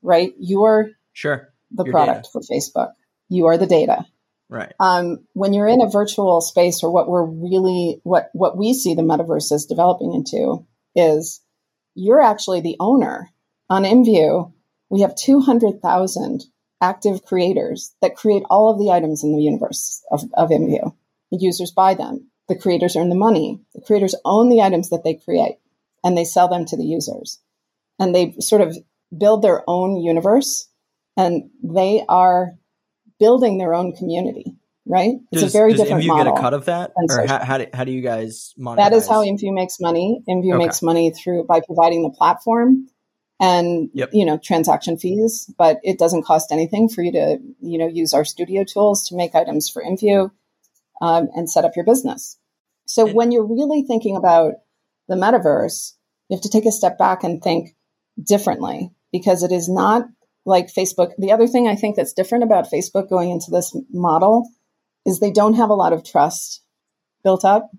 right? 0.00 0.32
You're 0.38 0.92
sure 1.12 1.52
the 1.72 1.84
Your 1.84 1.92
product 1.92 2.22
data. 2.22 2.28
for 2.32 2.40
Facebook. 2.40 2.92
You 3.28 3.46
are 3.46 3.58
the 3.58 3.66
data. 3.66 4.06
Right. 4.48 4.72
Um, 4.78 5.26
when 5.32 5.52
you're 5.52 5.66
in 5.66 5.82
a 5.82 5.90
virtual 5.90 6.40
space 6.40 6.84
or 6.84 6.92
what 6.92 7.08
we're 7.08 7.24
really 7.24 8.00
what 8.04 8.30
what 8.32 8.56
we 8.56 8.74
see 8.74 8.94
the 8.94 9.02
metaverse 9.02 9.50
is 9.50 9.66
developing 9.66 10.14
into 10.14 10.64
is 10.94 11.42
you're 11.96 12.22
actually 12.22 12.60
the 12.60 12.76
owner. 12.78 13.30
On 13.68 13.82
IMVU, 13.82 14.52
we 14.90 15.00
have 15.00 15.16
200,000 15.16 16.44
active 16.80 17.24
creators 17.24 17.96
that 18.00 18.14
create 18.14 18.44
all 18.48 18.70
of 18.70 18.78
the 18.78 18.92
items 18.92 19.24
in 19.24 19.34
the 19.34 19.42
universe 19.42 20.04
of, 20.12 20.22
of 20.34 20.50
IMVU. 20.50 20.94
The 21.32 21.38
users 21.40 21.72
buy 21.72 21.94
them. 21.94 22.30
The 22.48 22.56
creators 22.56 22.96
earn 22.96 23.08
the 23.08 23.16
money. 23.16 23.60
The 23.74 23.80
creators 23.80 24.14
own 24.24 24.48
the 24.48 24.62
items 24.62 24.90
that 24.90 25.02
they 25.04 25.14
create 25.14 25.56
and 26.04 26.16
they 26.16 26.24
sell 26.24 26.48
them 26.48 26.64
to 26.66 26.76
the 26.76 26.84
users. 26.84 27.40
And 27.98 28.14
they 28.14 28.34
sort 28.40 28.62
of 28.62 28.76
build 29.16 29.42
their 29.42 29.62
own 29.66 29.96
universe 29.96 30.68
and 31.16 31.50
they 31.62 32.04
are 32.08 32.52
building 33.18 33.58
their 33.58 33.74
own 33.74 33.96
community, 33.96 34.56
right? 34.84 35.14
It's 35.32 35.42
does, 35.42 35.54
a 35.54 35.58
very 35.58 35.72
different 35.72 36.04
IMVU 36.04 36.08
model. 36.08 36.32
get 36.34 36.38
a 36.38 36.42
cut 36.42 36.54
of 36.54 36.64
that? 36.66 36.92
Or 36.96 37.26
how, 37.26 37.44
how, 37.44 37.58
do, 37.58 37.66
how 37.72 37.84
do 37.84 37.92
you 37.92 38.02
guys 38.02 38.54
monetize? 38.58 38.76
That 38.76 38.92
is 38.92 39.08
how 39.08 39.24
IMVU 39.24 39.54
makes 39.54 39.80
money. 39.80 40.22
IMVU 40.28 40.54
okay. 40.54 40.58
makes 40.58 40.82
money 40.82 41.10
through 41.10 41.44
by 41.44 41.60
providing 41.60 42.02
the 42.02 42.10
platform 42.10 42.86
and 43.40 43.90
yep. 43.92 44.10
you 44.12 44.24
know 44.24 44.38
transaction 44.38 44.96
fees 44.96 45.52
but 45.58 45.78
it 45.82 45.98
doesn't 45.98 46.24
cost 46.24 46.52
anything 46.52 46.88
for 46.88 47.02
you 47.02 47.12
to 47.12 47.38
you 47.60 47.78
know 47.78 47.86
use 47.86 48.14
our 48.14 48.24
studio 48.24 48.64
tools 48.64 49.08
to 49.08 49.14
make 49.14 49.34
items 49.34 49.68
for 49.68 49.82
IMVU 49.82 50.30
um, 51.00 51.28
and 51.34 51.50
set 51.50 51.64
up 51.64 51.76
your 51.76 51.84
business. 51.84 52.38
So 52.86 53.06
when 53.06 53.32
you're 53.32 53.46
really 53.46 53.82
thinking 53.82 54.16
about 54.16 54.54
the 55.08 55.16
metaverse, 55.16 55.92
you 56.28 56.36
have 56.36 56.42
to 56.42 56.50
take 56.50 56.66
a 56.66 56.72
step 56.72 56.98
back 56.98 57.24
and 57.24 57.42
think 57.42 57.74
differently 58.22 58.90
because 59.12 59.42
it 59.42 59.52
is 59.52 59.68
not 59.68 60.06
like 60.44 60.72
Facebook. 60.72 61.12
The 61.18 61.32
other 61.32 61.46
thing 61.46 61.66
I 61.68 61.74
think 61.74 61.96
that's 61.96 62.12
different 62.12 62.44
about 62.44 62.70
Facebook 62.70 63.10
going 63.10 63.30
into 63.30 63.50
this 63.50 63.76
model 63.92 64.48
is 65.04 65.18
they 65.18 65.32
don't 65.32 65.54
have 65.54 65.70
a 65.70 65.74
lot 65.74 65.92
of 65.92 66.04
trust 66.04 66.62
built 67.22 67.44
up 67.44 67.70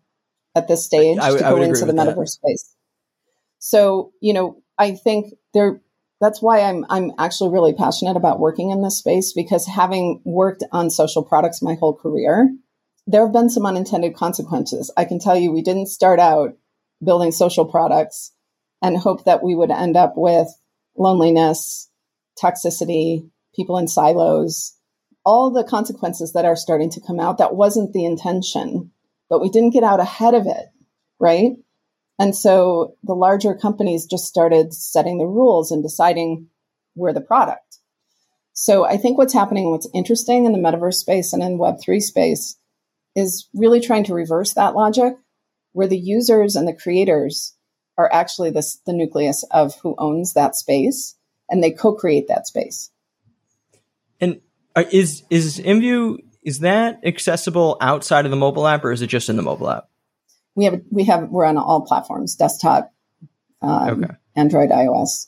at 0.55 0.67
this 0.67 0.85
stage 0.85 1.17
I, 1.19 1.31
to 1.31 1.39
go 1.39 1.61
into 1.61 1.85
the 1.85 1.93
metaverse 1.93 2.15
that. 2.15 2.27
space. 2.27 2.75
So, 3.59 4.11
you 4.21 4.33
know, 4.33 4.61
I 4.77 4.91
think 4.91 5.33
there 5.53 5.81
that's 6.19 6.41
why 6.41 6.61
I'm 6.61 6.85
I'm 6.89 7.11
actually 7.17 7.51
really 7.51 7.73
passionate 7.73 8.17
about 8.17 8.39
working 8.39 8.71
in 8.71 8.81
this 8.81 8.97
space 8.97 9.33
because 9.33 9.67
having 9.67 10.21
worked 10.25 10.63
on 10.71 10.89
social 10.89 11.23
products 11.23 11.61
my 11.61 11.75
whole 11.75 11.95
career, 11.95 12.49
there 13.07 13.23
have 13.23 13.33
been 13.33 13.49
some 13.49 13.65
unintended 13.65 14.15
consequences. 14.15 14.91
I 14.97 15.05
can 15.05 15.17
tell 15.17 15.37
you, 15.37 15.51
we 15.51 15.61
didn't 15.61 15.87
start 15.87 16.19
out 16.19 16.57
building 17.03 17.31
social 17.31 17.65
products 17.65 18.33
and 18.81 18.97
hope 18.97 19.23
that 19.23 19.41
we 19.41 19.55
would 19.55 19.71
end 19.71 19.95
up 19.95 20.13
with 20.17 20.47
loneliness, 20.97 21.89
toxicity, 22.41 23.29
people 23.55 23.77
in 23.77 23.87
silos, 23.87 24.75
all 25.25 25.49
the 25.51 25.63
consequences 25.63 26.33
that 26.33 26.45
are 26.45 26.55
starting 26.55 26.89
to 26.91 27.01
come 27.01 27.19
out. 27.19 27.37
That 27.37 27.55
wasn't 27.55 27.93
the 27.93 28.05
intention, 28.05 28.91
but 29.29 29.41
we 29.41 29.49
didn't 29.49 29.73
get 29.73 29.83
out 29.83 30.01
ahead 30.01 30.33
of 30.33 30.45
it, 30.45 30.65
right? 31.19 31.51
And 32.19 32.35
so 32.35 32.95
the 33.03 33.13
larger 33.13 33.55
companies 33.55 34.05
just 34.05 34.25
started 34.25 34.73
setting 34.73 35.17
the 35.17 35.25
rules 35.25 35.71
and 35.71 35.81
deciding 35.81 36.47
we're 36.95 37.13
the 37.13 37.21
product. 37.21 37.79
So 38.53 38.85
I 38.85 38.97
think 38.97 39.17
what's 39.17 39.33
happening, 39.33 39.69
what's 39.69 39.87
interesting 39.93 40.45
in 40.45 40.51
the 40.51 40.59
metaverse 40.59 40.95
space 40.95 41.31
and 41.31 41.43
in 41.43 41.59
Web3 41.59 42.01
space 42.01 42.57
is 43.17 43.49
really 43.55 43.81
trying 43.81 44.03
to 44.03 44.13
reverse 44.13 44.53
that 44.53 44.75
logic 44.75 45.15
where 45.73 45.87
the 45.87 45.97
users 45.97 46.55
and 46.55 46.67
the 46.67 46.73
creators 46.73 47.55
are 47.97 48.09
actually 48.13 48.51
this, 48.51 48.79
the 48.85 48.93
nucleus 48.93 49.43
of 49.49 49.73
who 49.81 49.95
owns 49.97 50.33
that 50.33 50.55
space 50.55 51.15
and 51.49 51.63
they 51.63 51.71
co-create 51.71 52.27
that 52.27 52.45
space. 52.45 52.91
And 54.21 54.39
uh, 54.75 54.83
is 54.91 55.23
is 55.31 55.59
IMVU 55.59 56.19
is 56.43 56.59
that 56.59 56.99
accessible 57.03 57.77
outside 57.81 58.25
of 58.25 58.31
the 58.31 58.37
mobile 58.37 58.67
app 58.67 58.85
or 58.85 58.91
is 58.91 59.01
it 59.01 59.07
just 59.07 59.29
in 59.29 59.35
the 59.35 59.41
mobile 59.41 59.69
app? 59.69 59.89
We 60.53 60.65
have 60.65 60.81
we 60.91 61.03
have 61.05 61.29
we're 61.29 61.45
on 61.45 61.57
all 61.57 61.81
platforms, 61.81 62.35
desktop, 62.35 62.93
um, 63.63 64.03
okay. 64.03 64.13
Android, 64.35 64.69
iOS. 64.69 65.27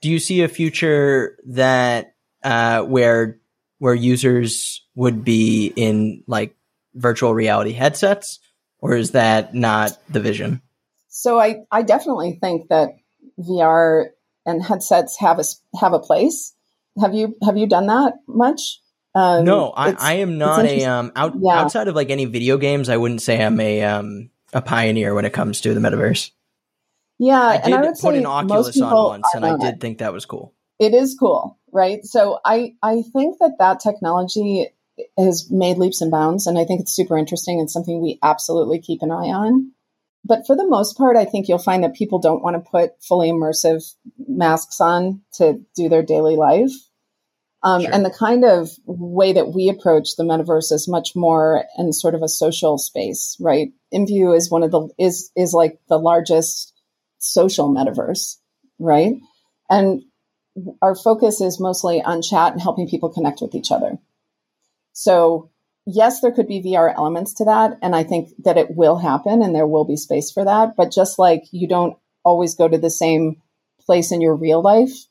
Do 0.00 0.10
you 0.10 0.20
see 0.20 0.42
a 0.42 0.48
future 0.48 1.38
that 1.46 2.14
uh, 2.44 2.82
where 2.82 3.40
where 3.78 3.94
users 3.94 4.84
would 4.94 5.24
be 5.24 5.72
in 5.74 6.22
like 6.28 6.56
virtual 6.96 7.34
reality 7.34 7.72
headsets, 7.72 8.40
or 8.78 8.94
is 8.94 9.12
that 9.12 9.54
not 9.54 9.96
the 10.08 10.20
vision? 10.20 10.60
So 11.08 11.38
I 11.38 11.60
I 11.70 11.82
definitely 11.82 12.38
think 12.40 12.68
that 12.68 12.90
VR 13.38 14.06
and 14.44 14.62
headsets 14.62 15.18
have 15.18 15.38
a 15.38 15.44
have 15.78 15.92
a 15.92 15.98
place. 15.98 16.54
Have 17.00 17.14
you 17.14 17.36
have 17.42 17.56
you 17.56 17.66
done 17.66 17.86
that 17.86 18.14
much? 18.26 18.80
Um, 19.14 19.44
no, 19.44 19.72
I, 19.74 19.96
I 19.98 20.12
am 20.14 20.36
not 20.36 20.66
a 20.66 20.84
um 20.84 21.12
out, 21.16 21.34
yeah. 21.40 21.60
outside 21.60 21.88
of 21.88 21.94
like 21.94 22.10
any 22.10 22.26
video 22.26 22.58
games. 22.58 22.88
I 22.88 22.98
wouldn't 22.98 23.22
say 23.22 23.42
I'm 23.42 23.58
a 23.60 23.82
um 23.82 24.30
a 24.52 24.60
pioneer 24.60 25.14
when 25.14 25.24
it 25.24 25.32
comes 25.32 25.62
to 25.62 25.72
the 25.74 25.80
metaverse. 25.80 26.32
Yeah, 27.18 27.40
I 27.40 27.54
and 27.56 27.74
I 27.74 27.80
would 27.80 27.98
put 27.98 28.14
an 28.14 28.26
Oculus 28.26 28.78
on 28.80 28.92
once, 28.92 29.28
and 29.34 29.44
I 29.44 29.56
did 29.56 29.76
it. 29.76 29.80
think 29.80 29.98
that 29.98 30.12
was 30.12 30.26
cool. 30.26 30.52
It 30.78 30.92
is 30.92 31.16
cool, 31.18 31.58
right? 31.72 32.04
So 32.04 32.38
I 32.44 32.74
I 32.82 33.02
think 33.12 33.38
that 33.40 33.56
that 33.58 33.80
technology 33.80 34.68
has 35.18 35.50
made 35.50 35.78
leaps 35.78 36.00
and 36.00 36.10
bounds, 36.10 36.46
and 36.46 36.58
I 36.58 36.64
think 36.64 36.80
it's 36.80 36.94
super 36.94 37.18
interesting 37.18 37.60
and 37.60 37.70
something 37.70 38.00
we 38.00 38.18
absolutely 38.22 38.80
keep 38.80 39.02
an 39.02 39.10
eye 39.10 39.30
on. 39.32 39.72
But 40.24 40.46
for 40.46 40.56
the 40.56 40.66
most 40.66 40.96
part, 40.96 41.16
I 41.16 41.24
think 41.24 41.48
you'll 41.48 41.58
find 41.58 41.84
that 41.84 41.94
people 41.94 42.18
don't 42.18 42.42
want 42.42 42.56
to 42.56 42.70
put 42.70 43.02
fully 43.02 43.30
immersive 43.30 43.82
masks 44.18 44.80
on 44.80 45.22
to 45.34 45.60
do 45.76 45.88
their 45.88 46.02
daily 46.02 46.36
life. 46.36 46.72
Um, 47.62 47.82
sure. 47.82 47.90
And 47.92 48.04
the 48.04 48.10
kind 48.10 48.44
of 48.44 48.70
way 48.86 49.32
that 49.32 49.48
we 49.48 49.68
approach 49.68 50.16
the 50.16 50.24
metaverse 50.24 50.72
is 50.72 50.88
much 50.88 51.14
more 51.14 51.64
in 51.78 51.92
sort 51.92 52.14
of 52.14 52.22
a 52.22 52.28
social 52.28 52.78
space, 52.78 53.36
right? 53.40 53.68
IMVU 53.94 54.36
is 54.36 54.50
one 54.50 54.62
of 54.62 54.70
the 54.70 54.88
is 54.98 55.30
is 55.36 55.52
like 55.52 55.78
the 55.88 55.98
largest 55.98 56.72
social 57.18 57.72
metaverse, 57.72 58.36
right? 58.78 59.14
And 59.70 60.02
our 60.82 60.94
focus 60.94 61.40
is 61.40 61.60
mostly 61.60 62.02
on 62.02 62.22
chat 62.22 62.52
and 62.52 62.60
helping 62.60 62.88
people 62.88 63.10
connect 63.10 63.40
with 63.40 63.54
each 63.54 63.70
other. 63.70 63.98
So 64.96 65.50
yes, 65.84 66.20
there 66.20 66.32
could 66.32 66.48
be 66.48 66.62
VR 66.62 66.92
elements 66.96 67.34
to 67.34 67.44
that. 67.44 67.78
And 67.82 67.94
I 67.94 68.02
think 68.02 68.30
that 68.44 68.56
it 68.56 68.74
will 68.74 68.96
happen 68.96 69.42
and 69.42 69.54
there 69.54 69.66
will 69.66 69.84
be 69.84 69.96
space 69.96 70.30
for 70.30 70.42
that. 70.42 70.74
But 70.74 70.90
just 70.90 71.18
like 71.18 71.44
you 71.52 71.68
don't 71.68 71.98
always 72.24 72.54
go 72.54 72.66
to 72.66 72.78
the 72.78 72.90
same 72.90 73.42
place 73.84 74.10
in 74.10 74.22
your 74.22 74.34
real 74.34 74.62
life 74.62 75.06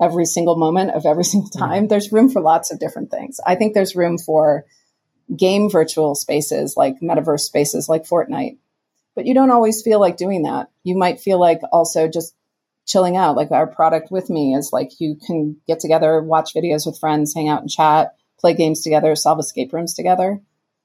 every 0.00 0.26
single 0.26 0.56
moment 0.56 0.90
of 0.90 1.06
every 1.06 1.24
single 1.32 1.48
mm-hmm. 1.48 1.58
time, 1.58 1.70
mm-hmm. 1.70 1.86
there's 1.88 2.12
room 2.12 2.28
for 2.28 2.42
lots 2.42 2.70
of 2.70 2.78
different 2.78 3.10
things. 3.10 3.40
I 3.44 3.54
think 3.54 3.72
there's 3.72 3.96
room 3.96 4.18
for 4.18 4.66
game 5.34 5.70
virtual 5.70 6.14
spaces 6.14 6.74
like 6.76 7.00
metaverse 7.00 7.40
spaces 7.40 7.88
like 7.88 8.04
Fortnite. 8.04 8.58
But 9.16 9.24
you 9.26 9.32
don't 9.32 9.50
always 9.50 9.80
feel 9.80 9.98
like 9.98 10.18
doing 10.18 10.42
that. 10.42 10.68
You 10.84 10.94
might 10.94 11.20
feel 11.20 11.40
like 11.40 11.60
also 11.72 12.06
just 12.06 12.34
chilling 12.86 13.16
out. 13.16 13.36
Like 13.36 13.50
our 13.50 13.66
product 13.66 14.10
with 14.10 14.28
me 14.28 14.54
is 14.54 14.72
like 14.74 15.00
you 15.00 15.16
can 15.26 15.56
get 15.66 15.80
together, 15.80 16.20
watch 16.22 16.52
videos 16.54 16.84
with 16.84 16.98
friends, 16.98 17.34
hang 17.34 17.48
out 17.48 17.62
and 17.62 17.70
chat 17.70 18.14
play 18.42 18.52
games 18.52 18.82
together, 18.82 19.16
solve 19.16 19.38
escape 19.38 19.72
rooms 19.72 19.94
together. 19.94 20.42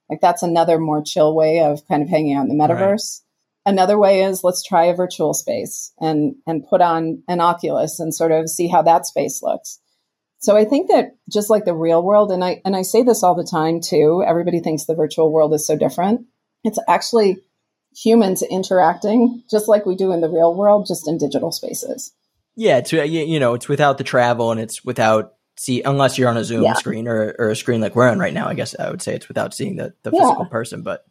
Like 0.09 0.21
that's 0.21 0.43
another 0.43 0.79
more 0.79 1.03
chill 1.03 1.35
way 1.35 1.59
of 1.59 1.85
kind 1.87 2.01
of 2.01 2.07
hanging 2.07 2.35
out 2.35 2.47
in 2.47 2.57
the 2.57 2.63
metaverse. 2.63 3.21
Right. 3.65 3.73
Another 3.73 3.97
way 3.97 4.23
is 4.23 4.45
let's 4.45 4.63
try 4.63 4.85
a 4.85 4.95
virtual 4.95 5.33
space 5.33 5.91
and 5.99 6.35
and 6.45 6.65
put 6.65 6.79
on 6.79 7.23
an 7.27 7.41
Oculus 7.41 7.99
and 7.99 8.15
sort 8.15 8.31
of 8.31 8.49
see 8.49 8.67
how 8.67 8.83
that 8.83 9.05
space 9.05 9.43
looks. 9.43 9.79
So 10.39 10.55
I 10.55 10.63
think 10.63 10.89
that 10.89 11.17
just 11.29 11.49
like 11.49 11.65
the 11.65 11.73
real 11.73 12.01
world, 12.01 12.31
and 12.31 12.43
I 12.43 12.61
and 12.63 12.75
I 12.75 12.83
say 12.83 13.03
this 13.03 13.23
all 13.23 13.35
the 13.35 13.43
time 13.43 13.81
too, 13.81 14.23
everybody 14.25 14.61
thinks 14.61 14.85
the 14.85 14.95
virtual 14.95 15.33
world 15.33 15.53
is 15.53 15.67
so 15.67 15.75
different. 15.75 16.27
It's 16.63 16.79
actually 16.87 17.39
humans 17.93 18.43
interacting 18.43 19.43
just 19.49 19.67
like 19.67 19.85
we 19.85 19.95
do 19.95 20.11
in 20.13 20.21
the 20.21 20.29
real 20.29 20.53
world, 20.53 20.85
just 20.87 21.07
in 21.07 21.17
digital 21.17 21.51
spaces. 21.51 22.13
Yeah, 22.55 22.77
it's 22.77 22.93
you 22.93 23.39
know, 23.39 23.55
it's 23.55 23.67
without 23.67 23.97
the 23.97 24.03
travel 24.03 24.51
and 24.51 24.61
it's 24.61 24.85
without 24.85 25.33
see 25.57 25.81
unless 25.81 26.17
you're 26.17 26.29
on 26.29 26.37
a 26.37 26.43
Zoom 26.43 26.63
yeah. 26.63 26.73
screen 26.73 27.07
or, 27.07 27.35
or 27.37 27.49
a 27.49 27.55
screen 27.55 27.81
like 27.81 27.95
we're 27.95 28.09
on 28.09 28.19
right 28.19 28.33
now. 28.33 28.47
I 28.47 28.53
guess 28.53 28.75
I 28.79 28.89
would 28.89 29.01
say 29.01 29.15
it's 29.15 29.27
without 29.27 29.53
seeing 29.53 29.75
the, 29.75 29.93
the 30.03 30.11
yeah. 30.13 30.21
physical 30.21 30.45
person. 30.45 30.83
But 30.83 31.05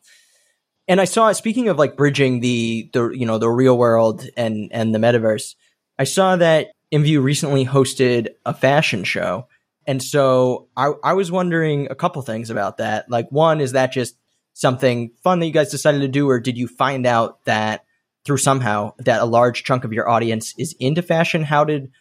and 0.89 1.01
I 1.01 1.05
saw 1.05 1.33
speaking 1.33 1.69
of 1.69 1.79
like 1.79 1.97
bridging 1.97 2.41
the 2.41 2.91
the 2.93 3.11
you 3.11 3.27
know 3.27 3.39
the 3.39 3.51
real 3.51 3.77
world 3.77 4.27
and 4.37 4.71
and 4.73 4.95
the 4.95 4.99
metaverse, 4.99 5.55
I 5.99 6.05
saw 6.05 6.37
that 6.37 6.69
IMVU 6.93 7.23
recently 7.23 7.67
hosted 7.67 8.29
a 8.45 8.55
fashion 8.55 9.05
show. 9.05 9.49
And 9.87 10.03
so 10.03 10.69
I, 10.77 10.93
I 11.05 11.13
was 11.13 11.31
wondering 11.31 11.89
a 11.91 11.95
couple 11.95 12.23
things 12.23 12.51
about 12.51 12.79
that. 12.79 13.09
Like 13.09 13.31
one, 13.31 13.61
is 13.61 13.73
that 13.73 13.93
just 13.93 14.17
something 14.53 15.13
fun 15.23 15.39
that 15.39 15.47
you 15.47 15.53
guys 15.53 15.71
decided 15.71 16.01
to 16.01 16.09
do, 16.09 16.29
or 16.29 16.41
did 16.41 16.57
you 16.57 16.67
find 16.67 17.07
out 17.07 17.45
that 17.45 17.85
through 18.25 18.39
somehow 18.39 18.93
that 18.99 19.23
a 19.23 19.27
large 19.27 19.63
chunk 19.63 19.85
of 19.85 19.93
your 19.93 20.09
audience 20.09 20.55
is 20.59 20.75
into 20.81 21.03
fashion? 21.03 21.45
How 21.45 21.65
did 21.65 21.93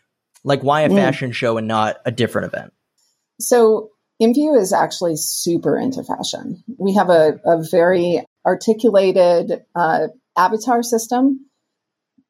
like, 0.45 0.61
why 0.61 0.81
a 0.81 0.89
mm. 0.89 0.95
fashion 0.95 1.31
show 1.31 1.57
and 1.57 1.67
not 1.67 1.97
a 2.05 2.11
different 2.11 2.53
event? 2.53 2.73
So, 3.39 3.89
IMVU 4.21 4.57
is 4.57 4.71
actually 4.71 5.17
super 5.17 5.77
into 5.77 6.03
fashion. 6.03 6.63
We 6.77 6.93
have 6.93 7.09
a, 7.09 7.39
a 7.43 7.63
very 7.69 8.23
articulated 8.45 9.65
uh, 9.75 10.07
avatar 10.37 10.83
system 10.83 11.47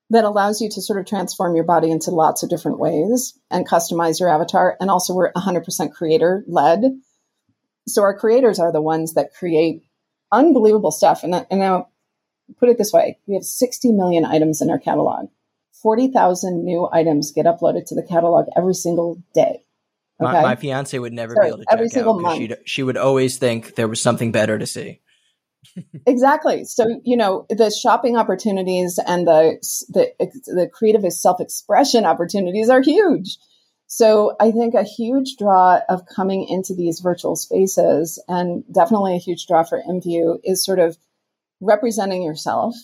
that 0.09 0.23
allows 0.23 0.61
you 0.61 0.69
to 0.69 0.81
sort 0.81 0.99
of 0.99 1.05
transform 1.05 1.55
your 1.55 1.65
body 1.65 1.91
into 1.91 2.09
lots 2.09 2.41
of 2.41 2.49
different 2.49 2.79
ways 2.79 3.37
and 3.51 3.67
customize 3.67 4.19
your 4.19 4.29
avatar. 4.29 4.77
And 4.79 4.89
also, 4.89 5.13
we're 5.13 5.31
100% 5.33 5.91
creator 5.91 6.43
led. 6.47 6.83
So, 7.87 8.01
our 8.01 8.17
creators 8.17 8.59
are 8.59 8.71
the 8.71 8.81
ones 8.81 9.13
that 9.13 9.35
create 9.37 9.83
unbelievable 10.31 10.91
stuff. 10.91 11.23
And, 11.23 11.35
and 11.35 11.59
now, 11.59 11.89
put 12.59 12.69
it 12.69 12.77
this 12.77 12.93
way 12.93 13.17
we 13.27 13.33
have 13.35 13.43
60 13.43 13.91
million 13.91 14.25
items 14.25 14.61
in 14.61 14.69
our 14.69 14.79
catalog. 14.79 15.27
40,000 15.81 16.63
new 16.63 16.87
items 16.91 17.31
get 17.31 17.45
uploaded 17.45 17.85
to 17.87 17.95
the 17.95 18.03
catalog 18.03 18.47
every 18.55 18.73
single 18.73 19.21
day. 19.33 19.65
Okay? 20.21 20.31
My, 20.31 20.41
my 20.41 20.55
fiance 20.55 20.97
would 20.97 21.13
never 21.13 21.33
Sorry, 21.33 21.47
be 21.47 21.49
able 21.49 21.57
to 21.59 21.65
every 21.71 21.89
single 21.89 22.19
month. 22.19 22.53
She 22.65 22.83
would 22.83 22.97
always 22.97 23.37
think 23.37 23.75
there 23.75 23.87
was 23.87 24.01
something 24.01 24.31
better 24.31 24.57
to 24.57 24.65
see. 24.65 25.01
exactly. 26.05 26.63
So 26.63 27.01
you 27.03 27.17
know 27.17 27.45
the 27.49 27.69
shopping 27.69 28.17
opportunities 28.17 28.99
and 29.05 29.27
the 29.27 29.57
the 29.89 30.13
the 30.45 30.69
creative 30.71 31.11
self 31.11 31.41
expression 31.41 32.05
opportunities 32.05 32.69
are 32.69 32.81
huge. 32.81 33.37
So 33.87 34.35
I 34.39 34.51
think 34.51 34.73
a 34.73 34.83
huge 34.83 35.35
draw 35.37 35.79
of 35.89 36.05
coming 36.05 36.47
into 36.49 36.73
these 36.73 37.01
virtual 37.01 37.35
spaces, 37.35 38.21
and 38.27 38.63
definitely 38.71 39.15
a 39.15 39.19
huge 39.19 39.45
draw 39.47 39.63
for 39.63 39.81
IMVU, 39.87 40.39
is 40.43 40.65
sort 40.65 40.79
of 40.79 40.97
representing 41.61 42.23
yourself 42.23 42.75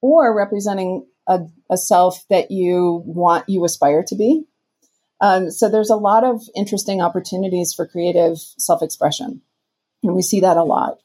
or 0.00 0.36
representing 0.36 1.06
a, 1.26 1.40
a 1.70 1.76
self 1.76 2.24
that 2.28 2.50
you 2.50 3.02
want, 3.04 3.48
you 3.48 3.64
aspire 3.64 4.04
to 4.08 4.14
be. 4.14 4.44
Um, 5.20 5.50
so 5.50 5.68
there's 5.68 5.90
a 5.90 5.96
lot 5.96 6.24
of 6.24 6.42
interesting 6.54 7.00
opportunities 7.00 7.72
for 7.72 7.86
creative 7.86 8.38
self 8.38 8.82
expression. 8.82 9.40
And 10.02 10.14
we 10.14 10.22
see 10.22 10.40
that 10.40 10.56
a 10.56 10.62
lot. 10.62 10.98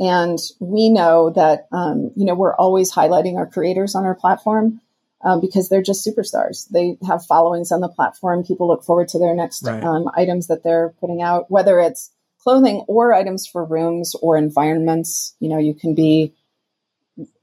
And 0.00 0.38
we 0.58 0.88
know 0.88 1.30
that, 1.30 1.68
um, 1.70 2.10
you 2.16 2.24
know, 2.24 2.34
we're 2.34 2.56
always 2.56 2.92
highlighting 2.92 3.36
our 3.36 3.46
creators 3.46 3.94
on 3.94 4.04
our 4.04 4.14
platform 4.14 4.80
um, 5.22 5.40
because 5.40 5.68
they're 5.68 5.82
just 5.82 6.06
superstars. 6.06 6.68
They 6.70 6.96
have 7.06 7.24
followings 7.24 7.70
on 7.70 7.80
the 7.80 7.88
platform. 7.88 8.44
People 8.44 8.68
look 8.68 8.84
forward 8.84 9.08
to 9.08 9.18
their 9.18 9.34
next 9.34 9.62
right. 9.64 9.82
um, 9.82 10.10
items 10.16 10.48
that 10.48 10.64
they're 10.64 10.94
putting 11.00 11.22
out, 11.22 11.50
whether 11.50 11.78
it's 11.78 12.10
clothing 12.42 12.84
or 12.88 13.14
items 13.14 13.46
for 13.46 13.64
rooms 13.64 14.16
or 14.20 14.36
environments. 14.36 15.36
You 15.38 15.48
know, 15.48 15.58
you 15.58 15.74
can 15.74 15.94
be 15.94 16.34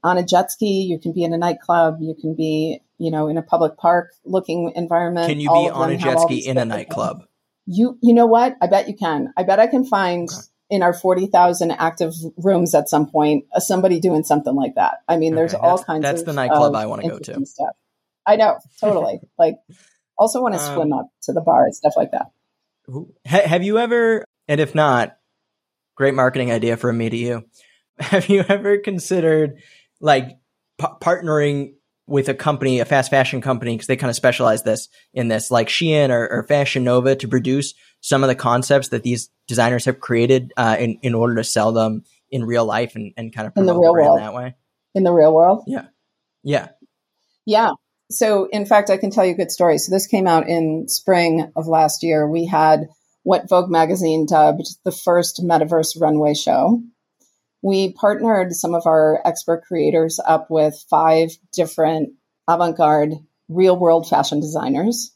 on 0.02 0.18
a 0.18 0.24
jet 0.24 0.50
ski, 0.50 0.82
you 0.82 0.98
can 0.98 1.12
be 1.12 1.24
in 1.24 1.32
a 1.32 1.38
nightclub, 1.38 1.98
you 2.00 2.14
can 2.20 2.34
be, 2.34 2.80
you 2.98 3.10
know, 3.10 3.28
in 3.28 3.38
a 3.38 3.42
public 3.42 3.76
park 3.76 4.12
looking 4.24 4.72
environment. 4.74 5.28
Can 5.28 5.40
you 5.40 5.48
be 5.48 5.70
on 5.70 5.90
a 5.90 5.96
jet 5.96 6.20
ski 6.20 6.46
in 6.46 6.58
a 6.58 6.64
nightclub? 6.64 7.24
You 7.66 7.98
you 8.02 8.14
know 8.14 8.26
what? 8.26 8.56
I 8.60 8.66
bet 8.66 8.88
you 8.88 8.96
can. 8.96 9.32
I 9.36 9.44
bet 9.44 9.60
I 9.60 9.66
can 9.66 9.84
find 9.84 10.28
okay. 10.28 10.42
in 10.70 10.82
our 10.82 10.92
40,000 10.92 11.70
active 11.72 12.14
rooms 12.36 12.74
at 12.74 12.88
some 12.88 13.08
point 13.08 13.44
uh, 13.54 13.60
somebody 13.60 14.00
doing 14.00 14.24
something 14.24 14.54
like 14.54 14.74
that. 14.74 14.98
I 15.08 15.16
mean, 15.18 15.34
there's 15.34 15.54
okay, 15.54 15.64
all 15.64 15.78
kinds 15.78 16.02
that's 16.02 16.20
of 16.20 16.26
That's 16.26 16.36
the 16.36 16.40
nightclub 16.40 16.74
I 16.74 16.86
want 16.86 17.02
to 17.02 17.08
go 17.08 17.18
to. 17.18 17.46
Stuff. 17.46 17.76
I 18.26 18.36
know, 18.36 18.58
totally. 18.80 19.20
like 19.38 19.56
also 20.18 20.42
want 20.42 20.54
to 20.54 20.60
um, 20.60 20.74
swim 20.74 20.92
up 20.92 21.10
to 21.22 21.32
the 21.32 21.40
bar 21.40 21.64
and 21.64 21.74
stuff 21.74 21.94
like 21.96 22.10
that. 22.10 22.30
Have 23.24 23.62
you 23.62 23.78
ever 23.78 24.24
and 24.48 24.60
if 24.60 24.74
not, 24.74 25.16
great 25.94 26.14
marketing 26.14 26.50
idea 26.50 26.76
from 26.76 26.98
me 26.98 27.08
to 27.08 27.16
you 27.16 27.44
have 28.10 28.28
you 28.28 28.44
ever 28.48 28.78
considered 28.78 29.58
like 30.00 30.38
p- 30.78 30.86
partnering 31.00 31.74
with 32.06 32.28
a 32.28 32.34
company, 32.34 32.80
a 32.80 32.84
fast 32.84 33.10
fashion 33.10 33.40
company, 33.40 33.74
because 33.74 33.86
they 33.86 33.96
kind 33.96 34.10
of 34.10 34.16
specialize 34.16 34.62
this 34.62 34.88
in 35.14 35.28
this, 35.28 35.50
like 35.50 35.68
Shein 35.68 36.10
or, 36.10 36.28
or, 36.28 36.42
Fashion 36.42 36.82
Nova, 36.82 37.14
to 37.14 37.28
produce 37.28 37.74
some 38.00 38.24
of 38.24 38.28
the 38.28 38.34
concepts 38.34 38.88
that 38.88 39.04
these 39.04 39.30
designers 39.46 39.84
have 39.84 40.00
created 40.00 40.52
uh, 40.56 40.76
in 40.78 40.98
in 41.02 41.14
order 41.14 41.36
to 41.36 41.44
sell 41.44 41.72
them 41.72 42.02
in 42.30 42.44
real 42.44 42.64
life 42.64 42.96
and, 42.96 43.12
and 43.16 43.34
kind 43.34 43.46
of 43.46 43.52
in 43.56 43.66
the 43.66 43.74
real 43.74 43.92
world 43.92 44.18
that 44.18 44.34
way. 44.34 44.56
In 44.94 45.04
the 45.04 45.12
real 45.12 45.32
world, 45.32 45.64
yeah, 45.66 45.86
yeah. 46.42 46.68
Yeah. 47.46 47.72
So, 48.10 48.46
in 48.46 48.66
fact, 48.66 48.90
I 48.90 48.96
can 48.96 49.10
tell 49.10 49.24
you 49.24 49.32
a 49.32 49.36
good 49.36 49.52
story. 49.52 49.78
So, 49.78 49.92
this 49.92 50.06
came 50.06 50.26
out 50.26 50.48
in 50.48 50.88
spring 50.88 51.52
of 51.54 51.68
last 51.68 52.02
year. 52.02 52.28
We 52.28 52.46
had 52.46 52.88
what 53.22 53.48
Vogue 53.48 53.70
magazine 53.70 54.26
dubbed 54.26 54.66
the 54.84 54.90
first 54.90 55.42
metaverse 55.44 56.00
runway 56.00 56.34
show. 56.34 56.82
We 57.62 57.92
partnered 57.92 58.52
some 58.52 58.74
of 58.74 58.86
our 58.86 59.20
expert 59.24 59.64
creators 59.66 60.18
up 60.26 60.50
with 60.50 60.84
five 60.88 61.30
different 61.52 62.10
avant 62.48 62.76
garde 62.76 63.14
real 63.48 63.76
world 63.76 64.08
fashion 64.08 64.40
designers. 64.40 65.12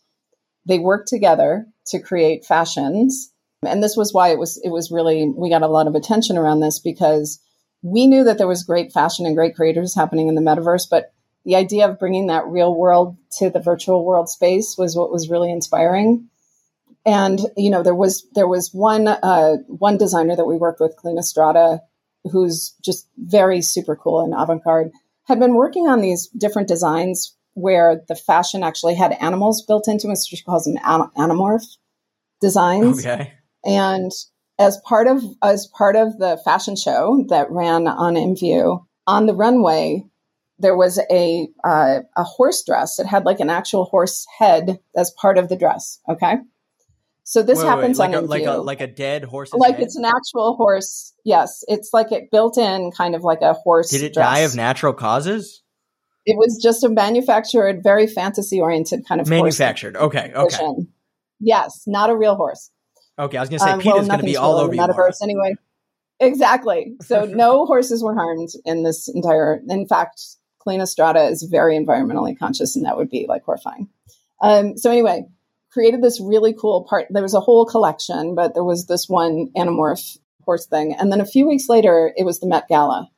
They 0.67 0.79
worked 0.79 1.09
together 1.09 1.67
to 1.87 2.01
create 2.01 2.45
fashions. 2.45 3.33
And 3.67 3.83
this 3.83 3.97
was 3.97 4.13
why 4.13 4.29
it 4.29 4.39
was, 4.39 4.61
it 4.63 4.71
was 4.71 4.91
really, 4.91 5.33
we 5.35 5.49
got 5.49 5.63
a 5.63 5.69
lot 5.69 5.87
of 5.87 5.95
attention 5.95 6.37
around 6.37 6.61
this 6.61 6.79
because 6.79 7.41
we 7.83 8.07
knew 8.07 8.25
that 8.25 8.39
there 8.39 8.49
was 8.49 8.63
great 8.63 8.93
fashion 8.93 9.27
and 9.27 9.37
great 9.37 9.55
creators 9.55 9.95
happening 9.95 10.29
in 10.29 10.35
the 10.35 10.41
metaverse, 10.41 10.89
but 10.91 11.13
the 11.45 11.57
idea 11.57 11.89
of 11.89 11.99
bringing 11.99 12.27
that 12.27 12.47
real 12.47 12.75
world 12.75 13.17
to 13.39 13.51
the 13.51 13.61
virtual 13.61 14.05
world 14.05 14.29
space 14.29 14.77
was 14.79 14.97
what 14.97 15.13
was 15.13 15.29
really 15.29 15.51
inspiring. 15.51 16.29
And 17.07 17.39
you 17.57 17.69
know, 17.69 17.83
there 17.83 17.95
was 17.95 18.27
there 18.35 18.49
was 18.49 18.73
one 18.73 19.07
uh, 19.07 19.57
one 19.67 19.99
designer 19.99 20.35
that 20.37 20.47
we 20.47 20.57
worked 20.57 20.81
with, 20.81 20.97
Collina 20.97 21.23
Strada, 21.23 21.81
who's 22.31 22.75
just 22.85 23.09
very 23.19 23.61
super 23.62 23.97
cool 23.97 24.23
and 24.23 24.35
avant 24.35 24.64
garde, 24.64 24.90
had 25.25 25.38
been 25.38 25.54
working 25.54 25.87
on 25.88 26.00
these 26.00 26.28
different 26.28 26.69
designs 26.69 27.37
where 27.54 28.02
the 28.09 28.14
fashion 28.14 28.62
actually 28.62 28.95
had 28.95 29.12
animals 29.21 29.62
built 29.62 29.88
into 29.88 30.11
it. 30.11 30.16
So 30.16 30.37
she 30.37 30.43
calls 30.43 30.64
them 30.64 30.76
animorph 30.85 31.66
designs. 32.40 33.04
Okay. 33.04 33.33
And 33.64 34.11
as 34.59 34.78
part 34.85 35.07
of 35.07 35.23
as 35.43 35.66
part 35.66 35.97
of 35.97 36.19
the 36.19 36.40
fashion 36.45 36.76
show 36.76 37.25
that 37.28 37.50
ran 37.50 37.87
on 37.87 38.14
IMVU 38.14 38.85
on 39.07 39.26
the 39.26 39.35
runway, 39.35 40.04
there 40.59 40.76
was 40.76 41.00
a 41.11 41.49
uh, 41.64 42.00
a 42.16 42.25
horse 42.25 42.62
dress. 42.64 42.99
It 42.99 43.07
had 43.07 43.25
like 43.25 43.40
an 43.40 43.50
actual 43.50 43.85
horse 43.85 44.26
head 44.38 44.78
as 44.97 45.11
part 45.12 45.38
of 45.38 45.49
the 45.49 45.57
dress. 45.57 46.00
Okay. 46.09 46.37
So 47.26 47.43
this 47.43 47.59
wait, 47.59 47.66
happens 47.66 47.99
wait, 47.99 48.09
like 48.09 48.16
on 48.16 48.25
a, 48.25 48.26
like 48.26 48.45
a 48.45 48.52
like 48.52 48.81
a 48.83 48.87
dead 48.87 49.25
horse. 49.25 49.52
Like 49.54 49.76
head? 49.76 49.83
it's 49.83 49.97
an 49.97 50.04
actual 50.04 50.57
horse. 50.57 51.14
Yes, 51.25 51.64
it's 51.69 51.90
like 51.93 52.12
it 52.12 52.31
built 52.31 52.59
in, 52.59 52.90
kind 52.90 53.14
of 53.14 53.23
like 53.23 53.40
a 53.40 53.54
horse. 53.54 53.90
Did 53.90 54.02
it 54.02 54.12
dress. 54.12 54.26
die 54.26 54.38
of 54.40 54.54
natural 54.54 54.93
causes? 54.93 55.62
It 56.26 56.37
was 56.37 56.61
just 56.62 56.85
a 56.85 56.88
manufactured, 56.88 57.83
very 57.83 58.07
fantasy 58.07 58.61
oriented 58.61 59.07
kind 59.07 59.21
of 59.21 59.28
manufactured. 59.28 59.97
okay, 59.97 60.33
okay. 60.35 60.57
Version. 60.57 60.88
Yes, 61.40 61.83
not 61.87 62.11
a 62.11 62.16
real 62.16 62.35
horse. 62.35 62.71
Okay, 63.19 63.37
I 63.37 63.40
was 63.40 63.49
going 63.49 63.59
to 63.59 63.64
say 63.64 63.71
um, 63.71 63.81
Peter's 63.81 64.00
well, 64.00 64.07
going 64.07 64.21
to 64.21 64.26
be 64.26 64.37
all 64.37 64.57
over 64.57 64.73
metaverse 64.73 65.23
anyway. 65.23 65.54
Exactly. 66.21 66.95
So 67.00 67.25
no 67.31 67.64
horses 67.66 68.02
were 68.02 68.14
harmed 68.14 68.50
in 68.64 68.83
this 68.83 69.09
entire. 69.09 69.61
In 69.69 69.87
fact, 69.87 70.21
Collina 70.66 70.87
Strada 70.87 71.25
is 71.25 71.43
very 71.50 71.78
environmentally 71.78 72.38
conscious, 72.38 72.76
and 72.76 72.85
that 72.85 72.97
would 72.97 73.11
be 73.11 73.26
like 73.28 73.45
horrifying. 73.45 73.88
Um, 74.43 74.76
so 74.76 74.90
anyway, 74.90 75.25
created 75.75 76.00
this 76.00 76.21
really 76.21 76.54
cool 76.54 76.87
part. 76.88 77.09
There 77.11 77.23
was 77.23 77.35
a 77.35 77.40
whole 77.40 77.66
collection, 77.66 78.35
but 78.35 78.54
there 78.54 78.64
was 78.64 78.87
this 78.87 79.09
one 79.09 79.49
anamorph 79.57 80.16
horse 80.45 80.66
thing, 80.66 80.95
and 80.95 81.12
then 81.12 81.21
a 81.21 81.26
few 81.26 81.47
weeks 81.49 81.69
later, 81.69 82.12
it 82.16 82.25
was 82.25 82.40
the 82.40 82.47
Met 82.47 82.69
Gala 82.69 83.11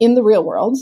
in 0.00 0.14
the 0.14 0.22
real 0.22 0.42
world. 0.42 0.78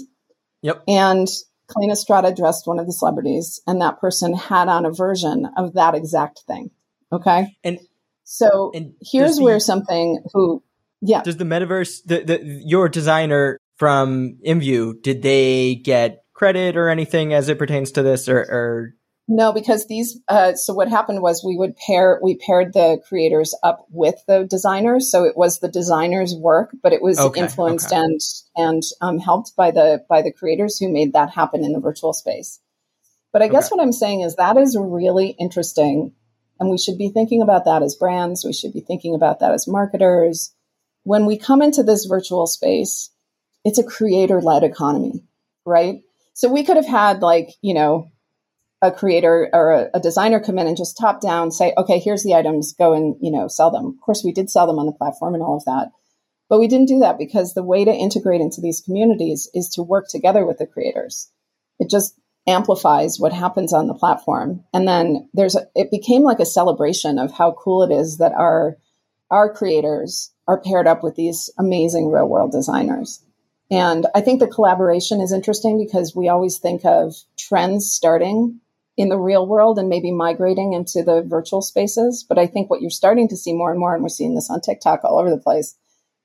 Yep. 0.63 0.85
And 0.89 1.29
Collina 1.69 1.97
Strada 1.97 2.35
dressed 2.35 2.67
one 2.67 2.79
of 2.79 2.87
the 2.87 2.93
celebrities, 2.93 3.61
and 3.67 3.81
that 3.81 4.01
person 4.01 4.35
had 4.35 4.69
on 4.69 4.87
a 4.87 4.93
version 4.93 5.49
of 5.57 5.75
that 5.75 5.95
exact 5.95 6.41
thing. 6.47 6.71
Okay. 7.13 7.57
And 7.65 7.81
so 8.25 8.71
and 8.75 8.95
here's 9.01 9.37
the, 9.37 9.45
where 9.45 9.61
something 9.61 10.23
who, 10.33 10.63
yeah. 11.01 11.23
Does 11.23 11.37
the 11.37 11.45
metaverse, 11.45 12.05
the, 12.05 12.21
the 12.25 12.63
your 12.65 12.89
designer 12.89 13.59
from 13.77 14.39
IMVU, 14.47 15.03
did 15.03 15.23
they 15.23 15.75
get 15.75 16.25
credit 16.33 16.77
or 16.77 16.89
anything 16.89 17.33
as 17.33 17.49
it 17.49 17.59
pertains 17.59 17.93
to 17.93 18.03
this, 18.03 18.29
or, 18.29 18.39
or 18.39 18.95
no, 19.27 19.53
because 19.53 19.87
these. 19.87 20.21
Uh, 20.29 20.55
so 20.55 20.75
what 20.75 20.89
happened 20.89 21.23
was 21.23 21.43
we 21.43 21.57
would 21.57 21.77
pair. 21.77 22.21
We 22.23 22.37
paired 22.37 22.75
the 22.75 23.01
creators 23.09 23.55
up 23.63 23.87
with 23.91 24.17
the 24.29 24.45
designers, 24.45 25.11
so 25.11 25.25
it 25.25 25.35
was 25.35 25.61
the 25.61 25.69
designers' 25.69 26.35
work, 26.35 26.77
but 26.83 26.93
it 26.93 27.01
was 27.01 27.19
okay, 27.19 27.41
influenced 27.41 27.87
okay. 27.87 27.97
and 27.97 28.21
and 28.55 28.83
um, 29.01 29.19
helped 29.19 29.57
by 29.57 29.71
the 29.71 30.05
by 30.11 30.21
the 30.21 30.33
creators 30.33 30.79
who 30.79 30.93
made 30.93 31.15
that 31.15 31.31
happen 31.31 31.65
in 31.65 31.73
the 31.73 31.81
virtual 31.81 32.13
space. 32.13 32.61
But 33.33 33.41
I 33.41 33.49
guess 33.49 33.67
okay. 33.67 33.77
what 33.77 33.83
I'm 33.83 33.93
saying 33.93 34.21
is 34.21 34.37
that 34.37 34.59
is 34.59 34.77
really 34.79 35.35
interesting, 35.41 36.13
and 36.61 36.69
we 36.69 36.77
should 36.77 36.99
be 36.99 37.09
thinking 37.09 37.41
about 37.41 37.65
that 37.65 37.83
as 37.83 37.95
brands. 37.95 38.45
We 38.45 38.53
should 38.53 38.75
be 38.75 38.81
thinking 38.81 39.15
about 39.15 39.41
that 39.41 39.53
as 39.53 39.67
marketers. 39.67 40.55
When 41.05 41.25
we 41.25 41.39
come 41.39 41.63
into 41.63 41.83
this 41.83 42.05
virtual 42.05 42.47
space, 42.47 43.11
it's 43.65 43.79
a 43.79 43.85
creator-led 43.85 44.65
economy, 44.65 45.25
right? 45.65 46.03
So 46.35 46.53
we 46.53 46.63
could 46.63 46.77
have 46.77 46.87
had 46.87 47.23
like 47.23 47.55
you 47.63 47.73
know 47.73 48.11
a 48.85 48.93
creator 48.93 49.49
or 49.53 49.71
a, 49.71 49.91
a, 49.95 50.01
designer 50.01 50.41
come 50.41 50.59
in 50.59 50.67
and 50.67 50.77
just 50.77 50.99
top 50.99 51.21
down 51.21 51.51
say, 51.51 51.73
okay, 51.79 51.99
here's 51.99 52.23
the 52.23 52.35
items, 52.35 52.75
go 52.75 52.93
and, 52.93 53.17
you 53.21 53.31
know, 53.31 53.49
sell 53.49 53.71
them. 53.71 53.87
Of 53.87 54.01
course, 54.05 54.23
we 54.23 54.33
did 54.33 54.51
sell 54.51 54.67
them 54.67 54.79
on 54.79 54.85
the 54.85 54.93
platform 54.93 55.35
and 55.35 55.43
all 55.43 55.57
of 55.57 55.65
that. 55.65 55.91
But 56.51 56.61
we 56.61 56.69
didn't 56.69 56.89
do 56.89 56.99
that 56.99 57.17
because 57.17 57.55
the 57.55 57.63
way 57.63 57.85
to 57.85 57.91
integrate 57.91 58.43
into 58.43 58.61
these 58.61 58.83
communities 58.83 59.49
is 59.55 59.71
to 59.71 59.83
work 59.83 60.09
together 60.09 60.45
with 60.45 60.59
the 60.59 60.67
creators. 60.67 61.31
It 61.79 61.89
just 61.89 62.15
amplifies 62.47 63.19
what 63.19 63.33
happens 63.33 63.73
on 63.73 63.87
the 63.87 63.95
platform. 63.95 64.63
And 64.75 64.87
then 64.87 65.31
there's 65.33 65.57
a, 65.57 65.67
it 65.75 65.91
became 65.91 66.23
like 66.23 66.41
a 66.41 66.47
celebration 66.47 67.19
of 67.19 67.33
how 67.33 67.53
cool 67.53 67.83
it 67.85 67.91
is 67.91 68.19
that 68.19 68.33
our 68.33 68.77
our 69.31 69.53
creators 69.53 70.31
are 70.47 70.61
paired 70.61 70.87
up 70.87 71.03
with 71.03 71.17
these 71.17 71.51
amazing 71.59 72.11
real 72.11 72.29
world 72.29 72.53
designers. 72.53 73.25
And 73.71 74.07
I 74.15 74.21
think 74.21 74.41
the 74.41 74.47
collaboration 74.47 75.23
is 75.23 75.33
interesting 75.33 75.83
because 75.83 76.15
we 76.15 76.29
always 76.29 76.59
think 76.59 76.85
of 76.85 77.15
trends 77.39 77.91
starting 77.91 78.61
in 78.97 79.09
the 79.09 79.19
real 79.19 79.47
world 79.47 79.79
and 79.79 79.89
maybe 79.89 80.13
migrating 80.13 80.73
into 80.73 81.03
the 81.03 81.23
virtual 81.27 81.63
spaces. 81.63 82.25
But 82.29 82.39
I 82.39 82.47
think 82.47 82.71
what 82.71 82.81
you're 82.81 82.91
starting 82.91 83.29
to 83.29 83.37
see 83.37 83.53
more 83.53 83.71
and 83.71 83.81
more, 83.81 83.95
and 83.95 84.03
we're 84.03 84.09
seeing 84.09 84.35
this 84.35 84.51
on 84.51 84.61
TikTok 84.61 85.05
all 85.05 85.19
over 85.19 85.31
the 85.31 85.39
place, 85.39 85.77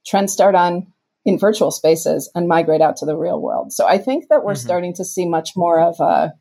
trends 0.05 0.33
start 0.33 0.55
on 0.55 0.87
in 1.25 1.37
virtual 1.37 1.71
spaces 1.71 2.31
and 2.33 2.47
migrate 2.47 2.81
out 2.81 2.97
to 2.97 3.05
the 3.05 3.17
real 3.17 3.41
world. 3.41 3.73
So 3.73 3.87
I 3.87 3.97
think 3.97 4.29
that 4.29 4.43
we're 4.43 4.53
mm-hmm. 4.53 4.65
starting 4.65 4.93
to 4.95 5.05
see 5.05 5.27
much 5.27 5.51
more 5.55 5.79
of 5.81 5.99
a, 5.99 6.33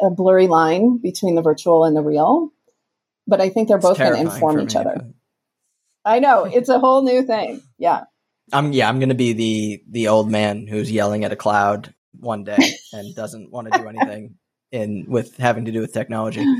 a, 0.00 0.10
blurry 0.10 0.46
line 0.46 0.98
between 0.98 1.34
the 1.34 1.42
virtual 1.42 1.84
and 1.84 1.96
the 1.96 2.02
real. 2.02 2.50
But 3.26 3.40
I 3.40 3.50
think 3.50 3.68
they're 3.68 3.76
it's 3.76 3.86
both 3.86 3.98
going 3.98 4.14
to 4.14 4.20
inform 4.20 4.60
each 4.60 4.76
other. 4.76 4.96
I 6.04 6.20
know 6.20 6.44
it's 6.44 6.68
a 6.68 6.78
whole 6.78 7.02
new 7.02 7.22
thing. 7.22 7.62
Yeah. 7.78 8.04
I'm 8.52 8.72
yeah, 8.72 8.90
I'm 8.90 9.00
gonna 9.00 9.14
be 9.14 9.32
the 9.32 9.82
the 9.88 10.08
old 10.08 10.30
man 10.30 10.66
who's 10.66 10.92
yelling 10.92 11.24
at 11.24 11.32
a 11.32 11.36
cloud 11.36 11.94
one 12.12 12.44
day 12.44 12.58
and 12.92 13.14
doesn't 13.14 13.50
want 13.50 13.72
to 13.72 13.78
do 13.78 13.88
anything 13.88 14.34
in 14.74 15.06
with 15.08 15.36
having 15.36 15.64
to 15.66 15.72
do 15.72 15.80
with 15.80 15.92
technology. 15.92 16.44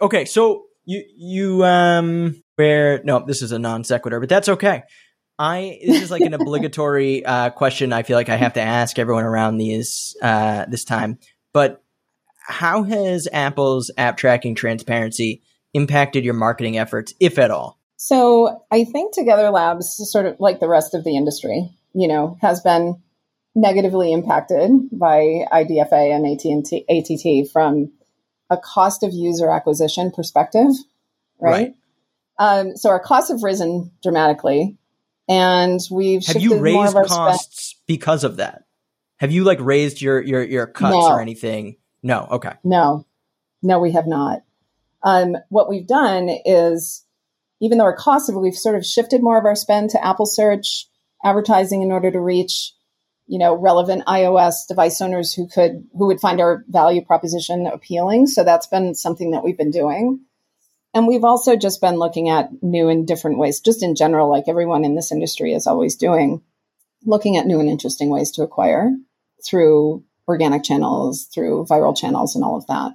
Okay, 0.00 0.24
so 0.24 0.64
you 0.84 1.04
you 1.16 1.64
um 1.64 2.42
where 2.56 3.00
no, 3.04 3.24
this 3.24 3.40
is 3.40 3.52
a 3.52 3.58
non 3.60 3.84
sequitur, 3.84 4.18
but 4.18 4.28
that's 4.28 4.48
okay. 4.48 4.82
I 5.38 5.78
this 5.86 6.02
is 6.02 6.10
like 6.10 6.22
an 6.22 6.34
obligatory 6.40 7.24
uh, 7.24 7.50
question. 7.50 7.92
I 7.92 8.02
feel 8.02 8.16
like 8.16 8.28
I 8.28 8.34
have 8.34 8.54
to 8.54 8.60
ask 8.60 8.98
everyone 8.98 9.22
around 9.22 9.58
these 9.58 10.16
uh, 10.20 10.64
this 10.66 10.82
time. 10.84 11.18
But 11.52 11.82
how 12.38 12.82
has 12.82 13.28
Apple's 13.32 13.92
app 13.96 14.16
tracking 14.16 14.56
transparency 14.56 15.42
impacted 15.72 16.24
your 16.24 16.34
marketing 16.34 16.78
efforts, 16.78 17.14
if 17.20 17.38
at 17.38 17.52
all? 17.52 17.78
So 17.96 18.64
I 18.72 18.84
think 18.84 19.14
Together 19.14 19.50
Labs, 19.50 19.94
sort 20.10 20.26
of 20.26 20.36
like 20.40 20.58
the 20.58 20.68
rest 20.68 20.94
of 20.94 21.04
the 21.04 21.16
industry, 21.16 21.70
you 21.94 22.08
know, 22.08 22.36
has 22.40 22.60
been 22.60 23.00
negatively 23.54 24.12
impacted 24.12 24.70
by 24.92 25.44
IDFA 25.52 26.14
and 26.14 26.26
AT&T, 26.26 26.84
ATT 26.88 27.50
from 27.52 27.92
a 28.50 28.56
cost 28.56 29.02
of 29.02 29.12
user 29.12 29.50
acquisition 29.50 30.10
perspective, 30.10 30.68
right? 31.40 31.50
right. 31.50 31.74
Um, 32.38 32.76
so 32.76 32.90
our 32.90 33.00
costs 33.00 33.30
have 33.30 33.42
risen 33.42 33.92
dramatically, 34.02 34.76
and 35.28 35.80
we've 35.90 36.24
have 36.26 36.40
you 36.40 36.58
raised 36.58 36.94
costs 36.94 37.70
spend- 37.70 37.86
because 37.86 38.24
of 38.24 38.36
that? 38.36 38.64
Have 39.18 39.32
you 39.32 39.44
like 39.44 39.60
raised 39.60 40.00
your 40.00 40.20
your 40.20 40.42
your 40.42 40.66
cuts 40.66 40.92
no. 40.92 41.08
or 41.08 41.20
anything? 41.20 41.76
No. 42.02 42.26
Okay. 42.30 42.54
No, 42.64 43.06
no, 43.62 43.78
we 43.78 43.92
have 43.92 44.06
not. 44.06 44.42
Um, 45.04 45.36
what 45.48 45.68
we've 45.68 45.86
done 45.86 46.28
is, 46.44 47.04
even 47.60 47.78
though 47.78 47.84
our 47.84 47.96
costs 47.96 48.28
have, 48.28 48.36
we've 48.36 48.54
sort 48.54 48.76
of 48.76 48.84
shifted 48.84 49.22
more 49.22 49.38
of 49.38 49.44
our 49.44 49.54
spend 49.54 49.90
to 49.90 50.04
Apple 50.04 50.26
Search 50.26 50.86
advertising 51.24 51.82
in 51.82 51.92
order 51.92 52.10
to 52.10 52.20
reach 52.20 52.72
you 53.32 53.38
know, 53.38 53.54
relevant 53.54 54.04
iOS 54.04 54.66
device 54.68 55.00
owners 55.00 55.32
who 55.32 55.48
could, 55.48 55.88
who 55.96 56.08
would 56.08 56.20
find 56.20 56.38
our 56.38 56.66
value 56.68 57.02
proposition 57.02 57.66
appealing. 57.66 58.26
So 58.26 58.44
that's 58.44 58.66
been 58.66 58.94
something 58.94 59.30
that 59.30 59.42
we've 59.42 59.56
been 59.56 59.70
doing. 59.70 60.20
And 60.92 61.06
we've 61.06 61.24
also 61.24 61.56
just 61.56 61.80
been 61.80 61.94
looking 61.94 62.28
at 62.28 62.50
new 62.60 62.90
and 62.90 63.06
different 63.06 63.38
ways, 63.38 63.60
just 63.60 63.82
in 63.82 63.94
general, 63.94 64.28
like 64.28 64.48
everyone 64.48 64.84
in 64.84 64.96
this 64.96 65.10
industry 65.10 65.54
is 65.54 65.66
always 65.66 65.96
doing, 65.96 66.42
looking 67.06 67.38
at 67.38 67.46
new 67.46 67.58
and 67.58 67.70
interesting 67.70 68.10
ways 68.10 68.32
to 68.32 68.42
acquire 68.42 68.90
through 69.42 70.04
organic 70.28 70.62
channels, 70.62 71.24
through 71.32 71.64
viral 71.64 71.96
channels, 71.96 72.34
and 72.34 72.44
all 72.44 72.58
of 72.58 72.66
that. 72.66 72.92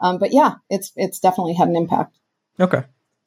Um, 0.00 0.18
but 0.18 0.32
yeah, 0.32 0.54
it's 0.68 0.90
it's 0.96 1.20
definitely 1.20 1.54
had 1.54 1.68
an 1.68 1.76
impact. 1.76 2.18
Okay. 2.58 2.82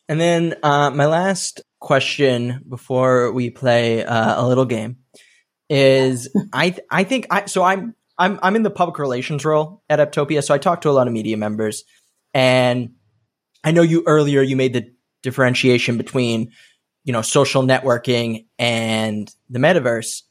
And 0.10 0.20
then 0.20 0.56
uh, 0.64 0.90
my 0.90 1.06
last 1.06 1.62
question 1.80 2.66
before 2.68 3.32
we 3.32 3.50
play 3.50 4.04
uh, 4.04 4.44
a 4.44 4.46
little 4.46 4.66
game 4.66 4.98
is 5.72 6.28
I 6.52 6.76
I 6.90 7.06
think 7.06 7.28
I 7.32 7.46
so 7.46 7.64
I'm 7.64 7.96
I'm 8.18 8.40
I'm 8.44 8.58
in 8.58 8.64
the 8.64 8.70
public 8.70 9.00
relations 9.00 9.46
role 9.46 9.82
at 9.90 10.00
Apptopia, 10.00 10.44
so 10.44 10.54
I 10.54 10.58
talk 10.58 10.82
to 10.82 10.90
a 10.90 10.92
lot 10.92 11.08
of 11.08 11.14
media 11.14 11.38
members, 11.38 11.86
and 12.34 12.96
I 13.64 13.72
know 13.72 13.82
you 13.82 14.04
earlier 14.06 14.42
you 14.42 14.58
made 14.58 14.74
the 14.74 14.92
differentiation 15.24 15.98
between 15.98 16.52
you 17.06 17.14
know 17.14 17.22
social 17.22 17.64
networking 17.64 18.48
and 18.60 19.34
the 19.50 19.60
metaverse, 19.60 20.24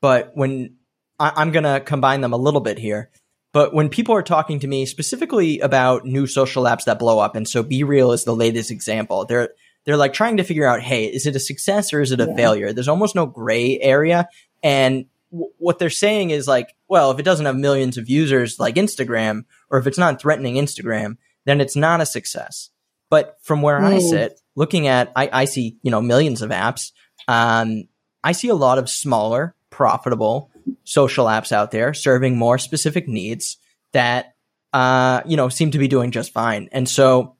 but 0.00 0.30
when 0.34 0.76
I, 1.18 1.32
I'm 1.34 1.50
gonna 1.50 1.80
combine 1.80 2.20
them 2.20 2.32
a 2.32 2.38
little 2.38 2.60
bit 2.60 2.78
here. 2.78 3.10
But 3.52 3.74
when 3.74 3.88
people 3.88 4.14
are 4.14 4.22
talking 4.22 4.60
to 4.60 4.68
me 4.68 4.86
specifically 4.86 5.58
about 5.60 6.04
new 6.04 6.28
social 6.28 6.64
apps 6.64 6.84
that 6.84 7.00
blow 7.00 7.18
up, 7.18 7.34
and 7.34 7.48
so 7.48 7.64
BeReal 7.64 8.14
is 8.14 8.22
the 8.22 8.36
latest 8.36 8.70
example, 8.70 9.24
they're 9.24 9.48
they're 9.86 9.96
like 9.96 10.12
trying 10.12 10.36
to 10.36 10.44
figure 10.44 10.66
out, 10.66 10.80
hey, 10.80 11.06
is 11.06 11.26
it 11.26 11.36
a 11.36 11.40
success 11.40 11.92
or 11.92 12.00
is 12.00 12.12
it 12.12 12.20
a 12.20 12.26
yeah. 12.26 12.36
failure? 12.36 12.72
There's 12.72 12.88
almost 12.88 13.14
no 13.14 13.24
gray 13.24 13.80
area, 13.80 14.28
and 14.66 15.06
w- 15.30 15.52
what 15.58 15.78
they're 15.78 15.90
saying 15.90 16.30
is 16.30 16.48
like, 16.48 16.74
well, 16.88 17.12
if 17.12 17.20
it 17.20 17.24
doesn't 17.24 17.46
have 17.46 17.54
millions 17.54 17.96
of 17.96 18.08
users 18.08 18.58
like 18.58 18.74
Instagram, 18.74 19.44
or 19.70 19.78
if 19.78 19.86
it's 19.86 19.96
not 19.96 20.20
threatening 20.20 20.56
Instagram, 20.56 21.18
then 21.44 21.60
it's 21.60 21.76
not 21.76 22.00
a 22.00 22.06
success. 22.06 22.70
But 23.08 23.38
from 23.42 23.62
where 23.62 23.78
mm. 23.78 23.84
I 23.84 23.98
sit, 24.00 24.40
looking 24.56 24.88
at, 24.88 25.12
I, 25.14 25.30
I 25.32 25.44
see 25.44 25.76
you 25.82 25.92
know 25.92 26.02
millions 26.02 26.42
of 26.42 26.50
apps. 26.50 26.90
Um, 27.28 27.84
I 28.24 28.32
see 28.32 28.48
a 28.48 28.56
lot 28.56 28.78
of 28.78 28.90
smaller, 28.90 29.54
profitable 29.70 30.50
social 30.82 31.26
apps 31.26 31.52
out 31.52 31.70
there 31.70 31.94
serving 31.94 32.36
more 32.36 32.58
specific 32.58 33.06
needs 33.06 33.58
that 33.92 34.34
uh, 34.72 35.20
you 35.26 35.36
know 35.36 35.48
seem 35.48 35.70
to 35.70 35.78
be 35.78 35.86
doing 35.86 36.10
just 36.10 36.32
fine. 36.32 36.68
And 36.72 36.88
so 36.88 37.36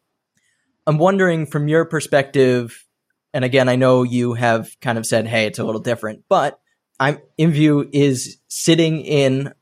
I'm 0.86 0.98
wondering 0.98 1.46
from 1.46 1.66
your 1.66 1.86
perspective, 1.86 2.86
and 3.34 3.44
again, 3.44 3.68
I 3.68 3.74
know 3.74 4.04
you 4.04 4.34
have 4.34 4.78
kind 4.80 4.96
of 4.96 5.06
said, 5.06 5.26
"Hey, 5.26 5.46
it's 5.46 5.58
a 5.58 5.64
little 5.64 5.80
different," 5.80 6.22
but 6.28 6.60
I'm 6.98 7.18
IMVU 7.38 7.90
is 7.92 8.38
sitting 8.48 9.00
in, 9.00 9.52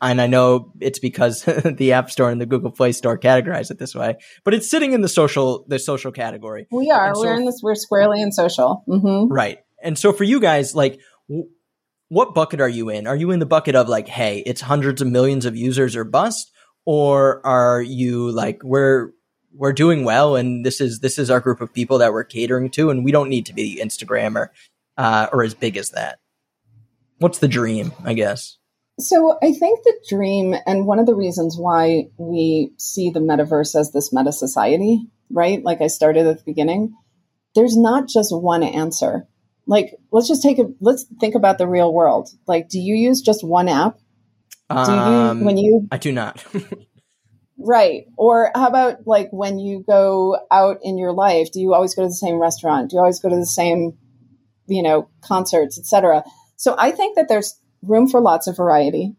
and 0.00 0.20
I 0.20 0.26
know 0.26 0.72
it's 0.80 0.98
because 0.98 1.42
the 1.64 1.92
App 1.92 2.10
Store 2.10 2.30
and 2.30 2.40
the 2.40 2.46
Google 2.46 2.70
Play 2.70 2.92
Store 2.92 3.18
categorize 3.18 3.70
it 3.70 3.78
this 3.78 3.94
way, 3.94 4.16
but 4.44 4.54
it's 4.54 4.70
sitting 4.70 4.92
in 4.92 5.00
the 5.00 5.08
social 5.08 5.64
the 5.68 5.78
social 5.78 6.12
category. 6.12 6.66
We 6.70 6.90
are. 6.90 7.14
So, 7.14 7.20
we're 7.20 7.36
in 7.36 7.44
this. 7.44 7.60
We're 7.62 7.74
squarely 7.74 8.20
in 8.20 8.32
social. 8.32 8.84
Mm-hmm. 8.88 9.32
Right. 9.32 9.58
And 9.82 9.98
so 9.98 10.12
for 10.12 10.24
you 10.24 10.40
guys, 10.40 10.74
like, 10.74 11.00
what 12.08 12.34
bucket 12.34 12.60
are 12.60 12.68
you 12.68 12.88
in? 12.88 13.06
Are 13.06 13.16
you 13.16 13.30
in 13.30 13.38
the 13.38 13.46
bucket 13.46 13.74
of 13.74 13.88
like, 13.88 14.08
hey, 14.08 14.42
it's 14.44 14.60
hundreds 14.60 15.00
of 15.00 15.08
millions 15.08 15.46
of 15.46 15.56
users 15.56 15.94
or 15.94 16.04
bust, 16.04 16.50
or 16.84 17.44
are 17.46 17.80
you 17.80 18.30
like 18.30 18.60
we're 18.62 19.12
we're 19.52 19.72
doing 19.72 20.04
well 20.04 20.36
and 20.36 20.64
this 20.64 20.80
is 20.80 21.00
this 21.00 21.18
is 21.18 21.30
our 21.30 21.40
group 21.40 21.60
of 21.60 21.72
people 21.72 21.98
that 21.98 22.12
we're 22.12 22.24
catering 22.24 22.70
to 22.70 22.90
and 22.90 23.04
we 23.04 23.12
don't 23.12 23.28
need 23.28 23.46
to 23.46 23.52
be 23.52 23.80
Instagram 23.82 24.36
or 24.36 24.52
uh, 24.96 25.28
or 25.32 25.42
as 25.42 25.54
big 25.54 25.76
as 25.76 25.90
that? 25.90 26.18
What's 27.18 27.38
the 27.38 27.48
dream? 27.48 27.92
I 28.04 28.14
guess. 28.14 28.56
So 29.00 29.38
I 29.40 29.52
think 29.52 29.84
the 29.84 29.94
dream, 30.08 30.56
and 30.66 30.86
one 30.86 30.98
of 30.98 31.06
the 31.06 31.14
reasons 31.14 31.56
why 31.56 32.06
we 32.16 32.72
see 32.78 33.10
the 33.10 33.20
metaverse 33.20 33.78
as 33.78 33.92
this 33.92 34.12
meta 34.12 34.32
society, 34.32 35.06
right? 35.30 35.62
Like 35.62 35.80
I 35.80 35.86
started 35.86 36.26
at 36.26 36.38
the 36.38 36.44
beginning, 36.44 36.94
there's 37.54 37.76
not 37.76 38.08
just 38.08 38.34
one 38.34 38.64
answer 38.64 39.28
like 39.68 39.94
let's 40.10 40.26
just 40.26 40.42
take 40.42 40.58
a 40.58 40.64
let's 40.80 41.04
think 41.20 41.36
about 41.36 41.58
the 41.58 41.68
real 41.68 41.92
world 41.92 42.30
like 42.48 42.68
do 42.68 42.80
you 42.80 42.96
use 42.96 43.20
just 43.20 43.44
one 43.44 43.68
app 43.68 43.98
do 44.70 44.74
you 44.74 44.98
um, 44.98 45.44
when 45.44 45.56
you 45.56 45.86
i 45.92 45.98
do 45.98 46.10
not 46.10 46.44
right 47.58 48.06
or 48.16 48.50
how 48.54 48.66
about 48.66 49.06
like 49.06 49.28
when 49.30 49.58
you 49.58 49.84
go 49.86 50.38
out 50.50 50.78
in 50.82 50.98
your 50.98 51.12
life 51.12 51.52
do 51.52 51.60
you 51.60 51.74
always 51.74 51.94
go 51.94 52.02
to 52.02 52.08
the 52.08 52.14
same 52.14 52.40
restaurant 52.40 52.90
do 52.90 52.96
you 52.96 53.00
always 53.00 53.20
go 53.20 53.28
to 53.28 53.36
the 53.36 53.46
same 53.46 53.96
you 54.66 54.82
know 54.82 55.08
concerts 55.20 55.78
etc 55.78 56.24
so 56.58 56.74
i 56.78 56.90
think 56.90 57.16
that 57.16 57.28
there's 57.28 57.58
room 57.82 58.06
for 58.06 58.20
lots 58.20 58.46
of 58.46 58.56
variety 58.56 59.16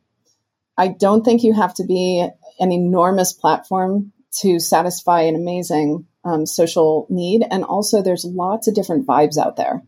i 0.78 0.88
don't 0.88 1.26
think 1.26 1.44
you 1.44 1.54
have 1.54 1.74
to 1.74 1.84
be 1.84 2.28
an 2.60 2.72
enormous 2.72 3.34
platform 3.34 4.12
to 4.32 4.60
satisfy 4.60 5.22
an 5.22 5.36
amazing 5.36 6.06
um, 6.24 6.46
social 6.46 7.08
need 7.10 7.44
and 7.50 7.64
also 7.64 8.04
there's 8.04 8.26
lots 8.26 8.68
of 8.68 8.76
different 8.76 9.08
vibes 9.08 9.38
out 9.38 9.56
there 9.56 9.82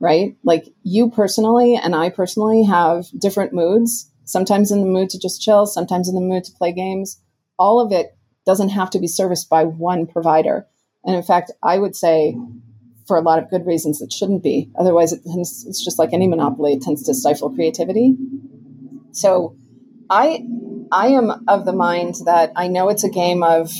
right? 0.00 0.36
Like 0.44 0.66
you 0.82 1.10
personally 1.10 1.76
and 1.76 1.94
I 1.94 2.10
personally 2.10 2.64
have 2.64 3.06
different 3.18 3.52
moods, 3.52 4.10
sometimes 4.24 4.70
in 4.70 4.80
the 4.80 4.86
mood 4.86 5.10
to 5.10 5.18
just 5.18 5.42
chill, 5.42 5.66
sometimes 5.66 6.08
in 6.08 6.14
the 6.14 6.20
mood 6.20 6.44
to 6.44 6.52
play 6.52 6.72
games. 6.72 7.20
All 7.58 7.80
of 7.80 7.92
it 7.92 8.16
doesn't 8.46 8.70
have 8.70 8.90
to 8.90 8.98
be 8.98 9.08
serviced 9.08 9.48
by 9.48 9.64
one 9.64 10.06
provider. 10.06 10.66
And 11.04 11.16
in 11.16 11.22
fact, 11.22 11.50
I 11.62 11.78
would 11.78 11.96
say 11.96 12.36
for 13.08 13.16
a 13.16 13.22
lot 13.22 13.42
of 13.42 13.50
good 13.50 13.66
reasons 13.66 14.00
it 14.00 14.12
shouldn't 14.12 14.44
be. 14.44 14.70
Otherwise, 14.78 15.12
it 15.12 15.22
tends, 15.24 15.66
it's 15.66 15.82
just 15.84 15.98
like 15.98 16.12
any 16.12 16.28
monopoly, 16.28 16.74
it 16.74 16.82
tends 16.82 17.02
to 17.04 17.14
stifle 17.14 17.50
creativity. 17.50 18.14
So 19.12 19.56
I 20.10 20.44
I 20.92 21.08
am 21.08 21.32
of 21.48 21.64
the 21.64 21.72
mind 21.72 22.16
that 22.26 22.52
I 22.54 22.68
know 22.68 22.88
it's 22.88 23.04
a 23.04 23.10
game 23.10 23.42
of 23.42 23.72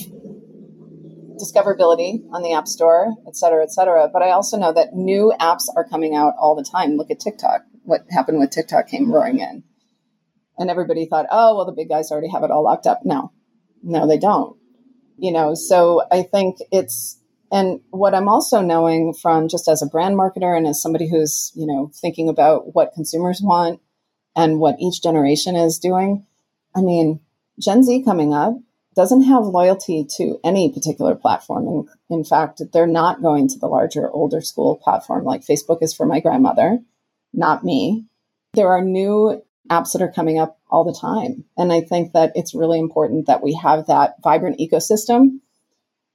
discoverability 1.41 2.25
on 2.33 2.43
the 2.43 2.53
App 2.55 2.67
Store, 2.67 3.15
et 3.27 3.37
cetera, 3.37 3.63
et 3.63 3.71
cetera. 3.71 4.09
But 4.13 4.23
I 4.23 4.31
also 4.31 4.59
know 4.59 4.73
that 4.73 4.95
new 4.95 5.33
apps 5.39 5.65
are 5.77 5.89
coming 5.89 6.17
out 6.17 6.35
all 6.39 6.57
the 6.57 6.65
time. 6.65 6.97
Look 6.97 7.11
at 7.11 7.21
TikTok. 7.21 7.63
What 7.85 8.07
happened 8.11 8.41
with 8.41 8.51
TikTok 8.51 8.89
came 8.89 9.13
roaring 9.13 9.39
in. 9.39 9.63
And 10.59 10.71
everybody 10.71 11.07
thought, 11.07 11.27
oh, 11.31 11.55
well, 11.55 11.67
the 11.67 11.73
big 11.73 11.89
guys 11.89 12.11
already 12.11 12.31
have 12.31 12.43
it 12.43 12.51
all 12.51 12.65
locked 12.65 12.87
up. 12.87 13.03
No, 13.05 13.31
no, 13.83 14.09
they 14.09 14.19
don't. 14.19 14.57
You 15.17 15.33
know, 15.33 15.55
so 15.55 16.03
I 16.11 16.23
think 16.23 16.57
it's, 16.73 17.18
and 17.51 17.81
what 17.91 18.15
I'm 18.15 18.29
also 18.29 18.61
knowing 18.61 19.15
from 19.15 19.49
just 19.49 19.69
as 19.69 19.83
a 19.83 19.87
brand 19.87 20.17
marketer 20.17 20.57
and 20.57 20.67
as 20.67 20.83
somebody 20.83 21.09
who's, 21.09 21.53
you 21.55 21.67
know, 21.67 21.91
thinking 21.95 22.29
about 22.29 22.75
what 22.75 22.93
consumers 22.93 23.41
want 23.43 23.81
and 24.37 24.59
what 24.59 24.77
each 24.81 25.03
generation 25.03 25.57
is 25.57 25.79
doing, 25.79 26.27
I 26.77 26.83
mean, 26.83 27.21
Gen 27.59 27.83
Z 27.83 28.03
coming 28.05 28.35
up, 28.35 28.55
doesn't 28.95 29.23
have 29.23 29.45
loyalty 29.45 30.05
to 30.17 30.41
any 30.43 30.73
particular 30.73 31.15
platform. 31.15 31.69
And 31.69 31.89
in 32.11 32.25
fact, 32.25 32.61
they're 32.73 32.87
not 32.87 33.23
going 33.23 33.49
to 33.49 33.59
the 33.59 33.69
larger, 33.69 34.11
older 34.11 34.41
school 34.41 34.77
platform 34.77 35.25
like 35.25 35.47
Facebook 35.47 35.83
is 35.83 35.95
for 35.95 36.05
my 36.05 36.19
grandmother, 36.19 36.81
not 37.33 37.63
me. 37.63 38.07
There 38.55 38.69
are 38.69 38.83
new 38.83 39.41
apps 39.71 39.93
that 39.93 40.03
are 40.03 40.11
coming 40.11 40.39
up 40.39 40.59
all 40.69 40.85
the 40.85 40.99
time. 40.99 41.45
And 41.57 41.73
I 41.73 41.81
think 41.81 42.13
that 42.13 42.33
it's 42.35 42.55
really 42.55 42.81
important 42.81 43.27
that 43.27 43.43
we 43.43 43.55
have 43.55 43.87
that 43.87 44.17
vibrant 44.23 44.59
ecosystem. 44.59 45.41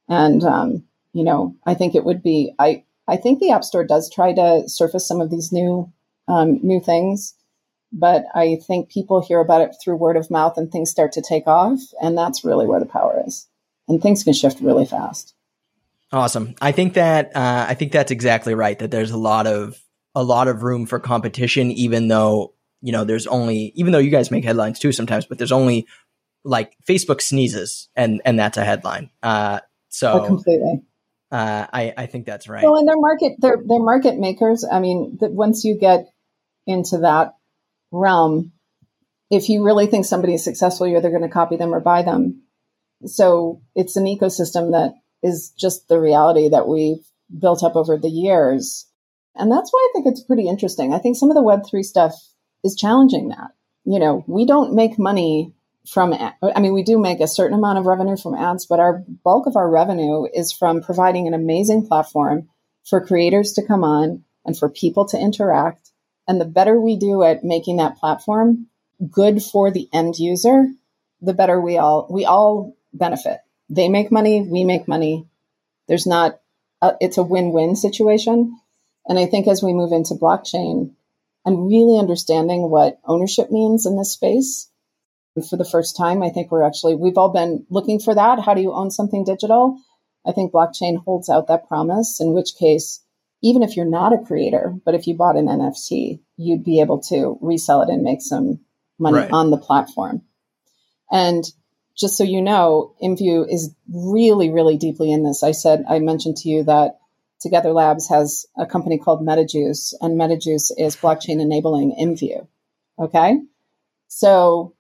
And, 0.10 0.44
um, 0.44 0.84
you 1.14 1.24
know, 1.24 1.56
I 1.66 1.74
think 1.74 1.96
it 1.96 2.04
would 2.04 2.22
be, 2.22 2.54
I, 2.60 2.84
I 3.08 3.18
think 3.18 3.40
the 3.40 3.52
App 3.52 3.64
Store 3.64 3.84
does 3.84 4.12
try 4.12 4.34
to 4.34 4.68
surface 4.68 5.08
some 5.08 5.22
of 5.22 5.30
these 5.30 5.52
new, 5.52 5.92
um, 6.28 6.60
new 6.64 6.82
things 6.82 7.36
but 7.94 8.26
I 8.34 8.58
think 8.68 8.90
people 8.90 9.22
hear 9.22 9.40
about 9.40 9.62
it 9.62 9.76
through 9.82 9.98
word 9.98 10.18
of 10.18 10.32
mouth 10.32 10.58
and 10.58 10.72
things 10.72 10.90
start 10.90 11.12
to 11.14 11.22
take 11.22 11.46
off. 11.46 11.80
And 12.02 12.18
that's 12.18 12.44
really 12.44 12.66
where 12.66 12.80
the 12.80 12.88
power 12.88 13.24
is. 13.26 13.48
And 13.88 14.02
things 14.02 14.24
can 14.24 14.34
shift 14.34 14.60
really 14.62 14.86
fast. 14.86 15.36
Awesome. 16.12 16.56
I 16.60 16.72
think 16.72 16.96
that, 16.96 17.36
uh, 17.36 17.66
I 17.70 17.76
think 17.76 17.92
that's 17.92 18.12
exactly 18.12 18.56
right. 18.56 18.78
That 18.80 18.90
there's 18.90 19.12
a 19.12 19.18
lot 19.18 19.46
of, 19.46 19.80
a 20.16 20.24
lot 20.24 20.48
of 20.48 20.64
room 20.64 20.86
for 20.88 21.00
competition, 21.00 21.72
even 21.72 22.08
though, 22.08 22.54
you 22.82 22.92
know, 22.92 23.04
there's 23.04 23.28
only, 23.28 23.72
even 23.76 23.94
though 23.94 24.00
you 24.00 24.12
guys 24.12 24.32
make 24.32 24.44
headlines 24.44 24.80
too 24.80 24.92
sometimes, 24.92 25.26
but 25.26 25.38
there's 25.38 25.52
only 25.52 25.88
like 26.44 26.76
Facebook 26.88 27.22
sneezes 27.22 27.90
and, 27.96 28.22
and 28.26 28.40
that's 28.40 28.58
a 28.58 28.66
headline. 28.66 29.12
Uh, 29.22 29.60
so 29.90 30.22
oh, 30.22 30.26
completely. 30.26 30.82
Uh, 31.34 31.66
I, 31.74 31.94
I 31.98 32.06
think 32.06 32.28
that's 32.28 32.48
right. 32.48 32.64
Well, 32.64 32.78
and 32.78 32.88
they're 32.88 32.96
market, 32.96 33.34
they're, 33.40 33.58
they're 33.66 33.80
market 33.80 34.20
makers. 34.20 34.64
I 34.72 34.80
mean, 34.80 35.18
once 35.20 35.64
you 35.64 35.80
get 35.80 36.06
into 36.68 37.00
that 37.00 37.34
realm, 37.92 38.52
if 39.32 39.50
you 39.50 39.66
really 39.66 39.88
think 39.88 40.06
somebody 40.06 40.36
is 40.36 40.44
successful, 40.44 40.86
you're 40.86 41.00
either 41.00 41.10
going 41.10 41.24
to 41.24 41.30
copy 41.30 41.58
them 41.58 41.74
or 41.74 41.80
buy 41.80 42.04
them. 42.04 42.44
So 43.08 43.64
it's 43.74 43.96
an 43.96 44.06
ecosystem 44.06 44.74
that 44.74 44.94
is 45.24 45.50
just 45.58 45.88
the 45.88 46.00
reality 46.00 46.50
that 46.50 46.68
we've 46.68 47.04
built 47.36 47.64
up 47.64 47.76
over 47.76 47.98
the 47.98 48.12
years. 48.12 48.88
And 49.34 49.52
that's 49.52 49.74
why 49.74 49.80
I 49.80 49.92
think 49.94 50.06
it's 50.06 50.24
pretty 50.24 50.48
interesting. 50.48 50.94
I 50.94 51.00
think 51.00 51.18
some 51.18 51.32
of 51.32 51.36
the 51.36 51.42
Web3 51.42 51.84
stuff 51.84 52.14
is 52.64 52.76
challenging 52.76 53.30
that. 53.30 53.50
You 53.86 53.98
know, 53.98 54.24
we 54.28 54.46
don't 54.46 54.76
make 54.76 55.00
money 55.00 55.53
from, 55.88 56.14
I 56.14 56.60
mean, 56.60 56.74
we 56.74 56.84
do 56.84 56.98
make 56.98 57.20
a 57.20 57.28
certain 57.28 57.58
amount 57.58 57.78
of 57.78 57.86
revenue 57.86 58.18
from 58.18 58.36
ads, 58.36 58.66
but 58.66 58.80
our 58.80 59.04
bulk 59.24 59.48
of 59.48 59.58
our 59.58 59.70
revenue 59.70 60.26
is 60.34 60.54
from 60.54 60.82
providing 60.82 61.28
an 61.28 61.34
amazing 61.34 61.88
platform 61.88 62.50
for 62.86 63.06
creators 63.06 63.54
to 63.54 63.66
come 63.66 63.84
on 63.84 64.24
and 64.46 64.58
for 64.58 64.70
people 64.70 65.06
to 65.08 65.20
interact 65.20 65.92
and 66.28 66.40
the 66.40 66.46
better 66.46 66.80
we 66.80 66.96
do 66.96 67.24
at 67.24 67.44
making 67.44 67.78
that 67.78 67.98
platform 67.98 68.68
good 69.12 69.42
for 69.42 69.72
the 69.72 69.90
end 69.92 70.18
user, 70.18 70.68
the 71.22 71.34
better 71.34 71.60
we 71.60 71.78
all 71.78 72.08
we 72.10 72.26
all 72.26 72.76
benefit. 72.94 73.40
They 73.70 73.90
make 73.90 74.12
money, 74.12 74.42
we 74.42 74.64
make 74.64 74.88
money. 74.88 75.28
There's 75.88 76.08
not 76.08 76.40
a, 76.82 76.94
it's 77.02 77.18
a 77.18 77.24
win-win 77.24 77.76
situation. 77.76 78.58
And 79.06 79.20
I 79.20 79.26
think 79.26 79.48
as 79.48 79.62
we 79.62 79.74
move 79.74 79.92
into 79.92 80.14
blockchain 80.14 80.94
and 81.46 81.68
really 81.68 82.00
understanding 82.00 82.70
what 82.70 83.00
ownership 83.06 83.52
means 83.52 83.86
in 83.86 83.98
this 83.98 84.14
space, 84.14 84.70
for 85.50 85.58
the 85.58 85.66
first 85.66 85.98
time, 85.98 86.22
I 86.22 86.30
think 86.30 86.52
we're 86.52 86.64
actually 86.64 86.96
we've 86.96 87.18
all 87.18 87.32
been 87.32 87.66
looking 87.70 88.00
for 88.00 88.14
that. 88.14 88.40
How 88.40 88.54
do 88.54 88.62
you 88.62 88.74
own 88.74 88.92
something 88.92 89.24
digital? 89.24 89.80
I 90.26 90.32
think 90.32 90.54
blockchain 90.54 91.04
holds 91.04 91.30
out 91.30 91.48
that 91.48 91.68
promise, 91.68 92.20
in 92.22 92.34
which 92.34 92.56
case 92.60 93.02
even 93.44 93.62
if 93.62 93.76
you're 93.76 93.86
not 93.86 94.14
a 94.14 94.24
creator, 94.24 94.74
but 94.86 94.96
if 94.96 95.06
you 95.06 95.16
bought 95.16 95.36
an 95.36 95.48
NFT, 95.48 96.22
you'd 96.38 96.64
be 96.64 96.80
able 96.80 97.02
to 97.10 97.38
resell 97.42 97.82
it 97.82 97.90
and 97.90 98.02
make 98.02 98.22
some 98.22 98.62
money 98.98 99.18
right. 99.18 99.32
on 99.32 99.52
the 99.52 99.58
platform. 99.58 100.22
And 101.12 101.44
just 101.96 102.18
so 102.18 102.24
you 102.24 102.42
know, 102.42 102.96
IMVU 103.04 103.46
is 103.54 103.76
really, 103.94 104.50
really 104.50 104.78
deeply 104.78 105.12
in 105.12 105.24
this. 105.24 105.44
I 105.44 105.52
said, 105.52 105.84
I 105.90 106.00
mentioned 106.00 106.38
to 106.38 106.50
you 106.50 106.64
that 106.64 107.00
Together 107.42 107.74
Labs 107.74 108.08
has 108.08 108.46
a 108.58 108.66
company 108.66 108.98
called 108.98 109.28
MetaJuice, 109.28 109.94
and 110.00 110.18
MetaJuice 110.18 110.72
is 110.78 110.96
blockchain 110.96 111.42
enabling 111.42 111.94
IMVU. 112.02 112.48
Okay. 112.98 113.38
So 114.08 114.74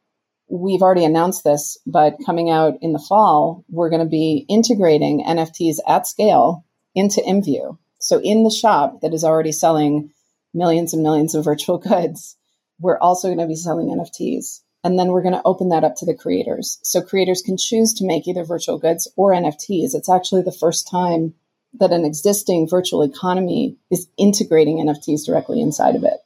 we've 0.53 0.83
already 0.83 1.03
announced 1.03 1.43
this, 1.43 1.79
but 1.87 2.17
coming 2.23 2.51
out 2.51 2.77
in 2.81 2.93
the 2.93 2.99
fall, 2.99 3.65
we're 3.69 3.89
going 3.89 4.03
to 4.03 4.09
be 4.09 4.45
integrating 4.47 5.25
NFTs 5.25 5.77
at 5.87 6.05
scale 6.05 6.63
into 6.93 7.21
IMVU. 7.21 7.77
So 7.99 8.21
in 8.21 8.43
the 8.43 8.51
shop 8.51 9.01
that 9.01 9.15
is 9.15 9.23
already 9.23 9.51
selling 9.51 10.11
millions 10.53 10.93
and 10.93 11.01
millions 11.01 11.33
of 11.33 11.43
virtual 11.43 11.77
goods, 11.89 12.37
we're 12.79 12.99
also 12.99 13.29
going 13.29 13.39
to 13.39 13.47
be 13.47 13.55
selling 13.55 13.87
NFTs. 13.87 14.61
And 14.83 14.99
then 14.99 15.07
we're 15.07 15.23
going 15.23 15.33
to 15.33 15.41
open 15.43 15.69
that 15.69 15.83
up 15.83 15.95
to 15.97 16.05
the 16.05 16.13
creators. 16.13 16.77
So 16.83 17.01
creators 17.01 17.41
can 17.41 17.57
choose 17.57 17.93
to 17.95 18.05
make 18.05 18.27
either 18.27 18.43
virtual 18.43 18.77
goods 18.77 19.07
or 19.15 19.31
NFTs. 19.31 19.95
It's 19.95 20.09
actually 20.09 20.43
the 20.43 20.51
first 20.51 20.87
time 20.87 21.33
that 21.79 21.91
an 21.91 22.05
existing 22.05 22.69
virtual 22.69 23.01
economy 23.01 23.77
is 23.89 24.07
integrating 24.19 24.77
NFTs 24.77 25.25
directly 25.25 25.61
inside 25.61 25.95
of 25.95 26.03
it 26.03 26.19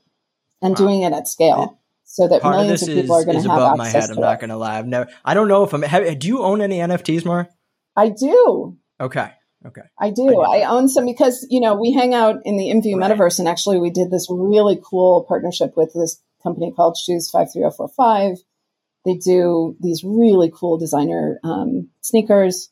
and 0.62 0.72
wow. 0.72 0.76
doing 0.76 1.04
it 1.04 1.14
at 1.14 1.30
scale. 1.30 1.77
So 2.18 2.28
that 2.28 2.42
Part 2.42 2.56
millions 2.56 2.82
of, 2.82 2.90
of 2.90 2.96
people 2.96 3.16
is, 3.16 3.22
are 3.22 3.26
going 3.26 3.44
to 3.44 3.48
have 3.48 3.60
above 3.60 3.78
my 3.78 3.88
head. 3.88 4.10
I'm 4.10 4.20
not 4.20 4.40
going 4.40 4.50
to 4.50 4.58
lie. 4.58 4.80
I've 4.80 4.88
never. 4.88 5.08
I 5.24 5.36
don't 5.36 5.48
know 5.48 5.62
if 5.62 5.72
I'm. 5.72 5.84
Have, 5.84 6.18
do 6.18 6.28
you 6.28 6.42
own 6.42 6.62
any 6.62 6.80
NFTs, 6.80 7.24
Maura? 7.26 7.48
I 7.96 8.10
do. 8.10 8.76
Okay. 9.00 9.30
Okay. 9.68 9.84
I 10.00 10.10
do. 10.10 10.42
I, 10.42 10.62
I, 10.62 10.64
own 10.68 10.90
some 10.90 11.06
because, 11.06 11.46
you 11.52 11.62
know, 11.62 11.76
we 11.76 11.94
hang 11.94 12.16
out 12.16 12.38
in 12.44 12.58
the 12.58 12.70
IMVU 12.70 13.00
right. 13.00 13.12
metaverse 13.12 13.38
and 13.38 13.48
actually 13.48 13.80
we 13.80 13.92
did 13.92 14.10
this 14.10 14.26
really 14.32 14.82
cool 14.84 15.26
partnership 15.28 15.78
with 15.78 15.94
this 15.94 16.20
company 16.42 16.74
called 16.76 16.98
Shoes 16.98 17.30
53045. 17.30 18.38
They 19.06 19.14
do 19.14 19.76
these 19.80 20.04
really 20.04 20.52
cool 20.52 20.80
designer 20.80 21.40
um, 21.44 21.90
sneakers. 22.02 22.70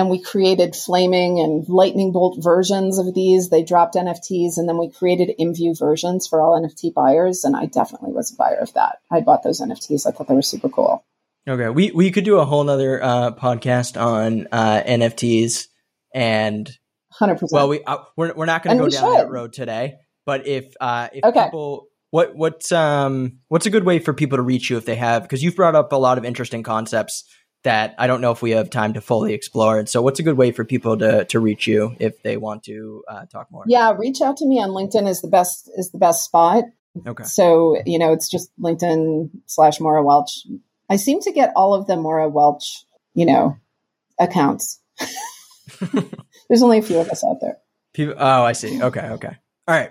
And 0.00 0.08
we 0.08 0.18
created 0.18 0.74
flaming 0.74 1.40
and 1.40 1.68
lightning 1.68 2.10
bolt 2.10 2.42
versions 2.42 2.98
of 2.98 3.12
these. 3.14 3.50
They 3.50 3.62
dropped 3.62 3.96
NFTs 3.96 4.56
and 4.56 4.66
then 4.66 4.78
we 4.78 4.90
created 4.90 5.34
InView 5.38 5.78
versions 5.78 6.26
for 6.26 6.40
all 6.40 6.58
NFT 6.58 6.94
buyers. 6.94 7.44
And 7.44 7.54
I 7.54 7.66
definitely 7.66 8.12
was 8.12 8.32
a 8.32 8.36
buyer 8.36 8.56
of 8.56 8.72
that. 8.72 9.00
I 9.10 9.20
bought 9.20 9.42
those 9.42 9.60
NFTs. 9.60 10.06
I 10.06 10.12
thought 10.12 10.26
they 10.26 10.34
were 10.34 10.40
super 10.40 10.70
cool. 10.70 11.04
Okay. 11.46 11.68
We, 11.68 11.90
we 11.90 12.10
could 12.12 12.24
do 12.24 12.38
a 12.38 12.46
whole 12.46 12.64
nother 12.64 13.02
uh, 13.02 13.32
podcast 13.32 14.00
on 14.00 14.48
uh, 14.50 14.82
NFTs 14.86 15.66
and 16.14 16.70
100%. 17.20 17.48
Well, 17.52 17.68
we 17.68 17.84
uh, 17.84 17.98
we're, 18.16 18.32
we're 18.32 18.46
not 18.46 18.62
going 18.62 18.78
to 18.78 18.84
go 18.84 18.88
down 18.88 19.02
should. 19.02 19.18
that 19.18 19.30
road 19.30 19.52
today, 19.52 19.96
but 20.24 20.46
if 20.46 20.72
uh 20.80 21.08
if 21.12 21.24
okay. 21.24 21.44
people 21.44 21.88
what 22.10 22.34
what's 22.34 22.72
um 22.72 23.40
what's 23.48 23.66
a 23.66 23.70
good 23.70 23.84
way 23.84 23.98
for 23.98 24.14
people 24.14 24.38
to 24.38 24.42
reach 24.42 24.70
you 24.70 24.78
if 24.78 24.86
they 24.86 24.96
have 24.96 25.22
because 25.24 25.42
you've 25.42 25.56
brought 25.56 25.74
up 25.74 25.92
a 25.92 25.96
lot 25.96 26.16
of 26.16 26.24
interesting 26.24 26.62
concepts 26.62 27.24
that 27.62 27.94
I 27.98 28.06
don't 28.06 28.20
know 28.20 28.30
if 28.30 28.42
we 28.42 28.52
have 28.52 28.70
time 28.70 28.94
to 28.94 29.00
fully 29.00 29.34
explore. 29.34 29.78
And 29.78 29.88
so, 29.88 30.02
what's 30.02 30.18
a 30.18 30.22
good 30.22 30.36
way 30.36 30.52
for 30.52 30.64
people 30.64 30.96
to 30.98 31.24
to 31.26 31.40
reach 31.40 31.66
you 31.66 31.94
if 31.98 32.22
they 32.22 32.36
want 32.36 32.64
to 32.64 33.02
uh, 33.08 33.26
talk 33.26 33.50
more? 33.50 33.64
Yeah, 33.66 33.94
reach 33.96 34.20
out 34.20 34.36
to 34.38 34.46
me 34.46 34.60
on 34.62 34.70
LinkedIn 34.70 35.08
is 35.08 35.20
the 35.20 35.28
best 35.28 35.70
is 35.76 35.90
the 35.90 35.98
best 35.98 36.24
spot. 36.24 36.64
Okay. 37.06 37.24
So 37.24 37.76
you 37.86 37.98
know, 37.98 38.12
it's 38.12 38.28
just 38.28 38.50
LinkedIn 38.60 39.30
slash 39.46 39.80
Maura 39.80 40.02
Welch. 40.02 40.46
I 40.88 40.96
seem 40.96 41.20
to 41.20 41.32
get 41.32 41.52
all 41.54 41.74
of 41.74 41.86
the 41.86 41.96
Maura 41.96 42.28
Welch, 42.28 42.84
you 43.14 43.26
know, 43.26 43.56
accounts. 44.18 44.80
There's 46.48 46.62
only 46.62 46.78
a 46.78 46.82
few 46.82 46.98
of 46.98 47.08
us 47.08 47.24
out 47.24 47.40
there. 47.40 47.58
People, 47.94 48.14
oh, 48.18 48.44
I 48.44 48.52
see. 48.52 48.82
Okay, 48.82 49.00
okay. 49.00 49.36
All 49.68 49.74
right. 49.74 49.90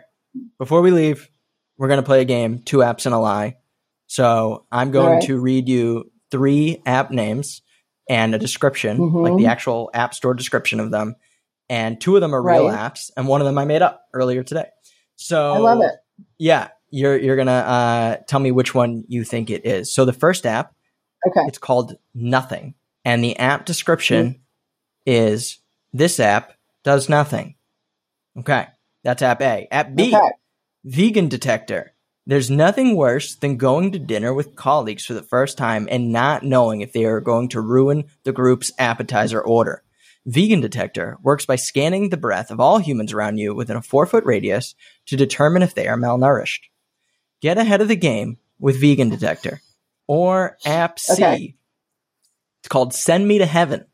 Before 0.58 0.82
we 0.82 0.92
leave, 0.92 1.30
we're 1.78 1.88
going 1.88 2.02
to 2.02 2.06
play 2.06 2.22
a 2.22 2.26
game, 2.26 2.60
two 2.60 2.78
apps 2.78 3.06
and 3.06 3.16
a 3.16 3.18
lie. 3.18 3.58
So 4.08 4.66
I'm 4.72 4.92
going 4.92 5.14
right. 5.14 5.24
to 5.24 5.40
read 5.40 5.70
you 5.70 6.12
three 6.32 6.82
app 6.86 7.12
names 7.12 7.62
and 8.10 8.34
a 8.34 8.40
description, 8.40 8.98
mm-hmm. 8.98 9.18
like 9.18 9.38
the 9.38 9.48
actual 9.48 9.90
app 9.94 10.14
store 10.14 10.34
description 10.34 10.80
of 10.80 10.92
them. 10.92 11.16
And 11.70 12.02
two 12.02 12.16
of 12.16 12.22
them 12.22 12.34
are 12.34 12.42
real 12.42 12.66
apps, 12.66 13.12
and 13.16 13.28
one 13.28 13.42
of 13.42 13.46
them 13.46 13.60
I 13.60 13.66
made 13.66 13.84
up 13.84 14.08
earlier 14.12 14.42
today. 14.42 14.66
So 15.18 15.54
I 15.54 15.58
love 15.60 15.82
it. 15.82 15.94
Yeah, 16.40 16.70
you're 16.90 17.16
you're 17.16 17.36
gonna 17.36 17.52
uh, 17.52 18.16
tell 18.28 18.40
me 18.40 18.52
which 18.52 18.74
one 18.74 19.04
you 19.08 19.24
think 19.24 19.52
it 19.52 19.68
is. 19.68 19.94
So 19.94 20.04
the 20.04 20.14
first 20.14 20.48
app, 20.48 20.74
okay, 21.28 21.42
it's 21.48 21.60
called 21.60 21.96
Nothing, 22.16 22.74
and 23.06 23.24
the 23.24 23.38
app 23.38 23.66
description 23.66 24.30
mm-hmm. 24.30 24.40
is 25.06 25.60
this 25.94 26.20
app 26.20 26.54
does 26.84 27.08
nothing. 27.08 27.54
Okay. 28.38 28.68
That's 29.04 29.22
app 29.22 29.42
A. 29.42 29.68
App 29.72 29.96
B, 29.96 30.16
okay. 30.16 30.32
vegan 30.84 31.30
detector. 31.30 31.94
There's 32.30 32.52
nothing 32.52 32.96
worse 32.96 33.34
than 33.34 33.58
going 33.58 33.92
to 33.92 33.98
dinner 33.98 34.36
with 34.36 34.56
colleagues 34.56 35.04
for 35.04 35.16
the 35.16 35.24
first 35.24 35.58
time 35.58 35.88
and 35.90 36.12
not 36.12 36.44
knowing 36.44 36.82
if 36.82 36.94
they 36.94 37.06
are 37.06 37.20
going 37.20 37.50
to 37.50 37.60
ruin 37.60 38.04
the 38.24 38.32
group's 38.32 38.72
appetizer 38.78 39.42
order. 39.42 39.82
Vegan 40.28 40.62
Detector 40.62 41.18
works 41.24 41.48
by 41.48 41.56
scanning 41.56 42.10
the 42.10 42.18
breath 42.18 42.52
of 42.52 42.60
all 42.60 42.78
humans 42.78 43.14
around 43.14 43.40
you 43.40 43.56
within 43.56 43.78
a 43.78 43.82
four 43.82 44.06
foot 44.06 44.24
radius 44.26 44.76
to 45.08 45.18
determine 45.18 45.64
if 45.64 45.74
they 45.74 45.88
are 45.88 45.98
malnourished. 45.98 46.66
Get 47.42 47.58
ahead 47.58 47.82
of 47.82 47.88
the 47.88 47.96
game 47.96 48.38
with 48.60 48.80
Vegan 48.80 49.10
Detector. 49.10 49.60
Or 50.06 50.56
App 50.64 51.00
C. 51.00 51.14
Okay. 51.14 51.56
It's 52.60 52.68
called 52.68 52.94
Send 52.94 53.28
Me 53.28 53.40
to 53.40 53.48
Heaven. 53.48 53.86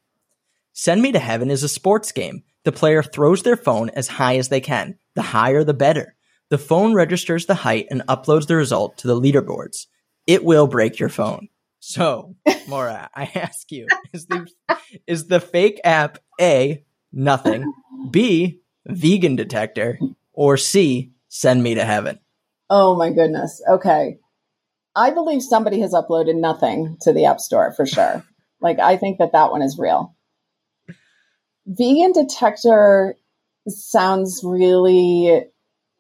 Send 0.73 1.01
Me 1.01 1.13
to 1.13 1.19
Heaven 1.19 1.49
is 1.49 1.63
a 1.63 1.69
sports 1.69 2.11
game. 2.11 2.43
The 2.65 2.73
player 2.73 3.01
throws 3.01 3.43
their 3.43 3.55
phone 3.55 3.91
as 3.91 4.09
high 4.09 4.35
as 4.35 4.49
they 4.49 4.59
can. 4.59 4.99
The 5.13 5.21
higher, 5.21 5.63
the 5.63 5.73
better. 5.73 6.15
The 6.55 6.59
phone 6.59 6.93
registers 6.93 7.47
the 7.47 7.53
height 7.53 7.87
and 7.91 8.01
uploads 8.07 8.47
the 8.47 8.55
result 8.55 8.99
to 8.99 9.07
the 9.07 9.19
leaderboards. 9.19 9.87
It 10.25 10.45
will 10.45 10.67
break 10.67 10.99
your 10.99 11.09
phone. 11.09 11.49
So, 11.81 12.37
Maura, 12.69 13.09
I 13.13 13.29
ask 13.35 13.69
you, 13.73 13.87
is 14.13 14.27
the 14.27 14.47
is 15.05 15.27
the 15.27 15.41
fake 15.41 15.81
app 15.83 16.19
A 16.39 16.81
nothing, 17.11 17.73
B 18.09 18.61
vegan 18.85 19.35
detector, 19.35 19.99
or 20.31 20.55
C 20.55 21.11
send 21.27 21.61
me 21.61 21.75
to 21.75 21.83
heaven? 21.83 22.19
Oh 22.69 22.95
my 22.95 23.09
goodness. 23.11 23.61
Okay. 23.69 24.19
I 24.95 25.09
believe 25.09 25.43
somebody 25.43 25.81
has 25.81 25.91
uploaded 25.91 26.39
nothing 26.39 26.95
to 27.01 27.11
the 27.11 27.25
App 27.25 27.41
Store 27.41 27.73
for 27.73 27.85
sure. 27.85 28.23
like 28.61 28.79
I 28.79 28.95
think 28.95 29.17
that 29.17 29.33
that 29.33 29.51
one 29.51 29.61
is 29.61 29.77
real. 29.77 30.15
Vegan 31.67 32.13
detector 32.13 33.17
sounds 33.67 34.39
really 34.41 35.49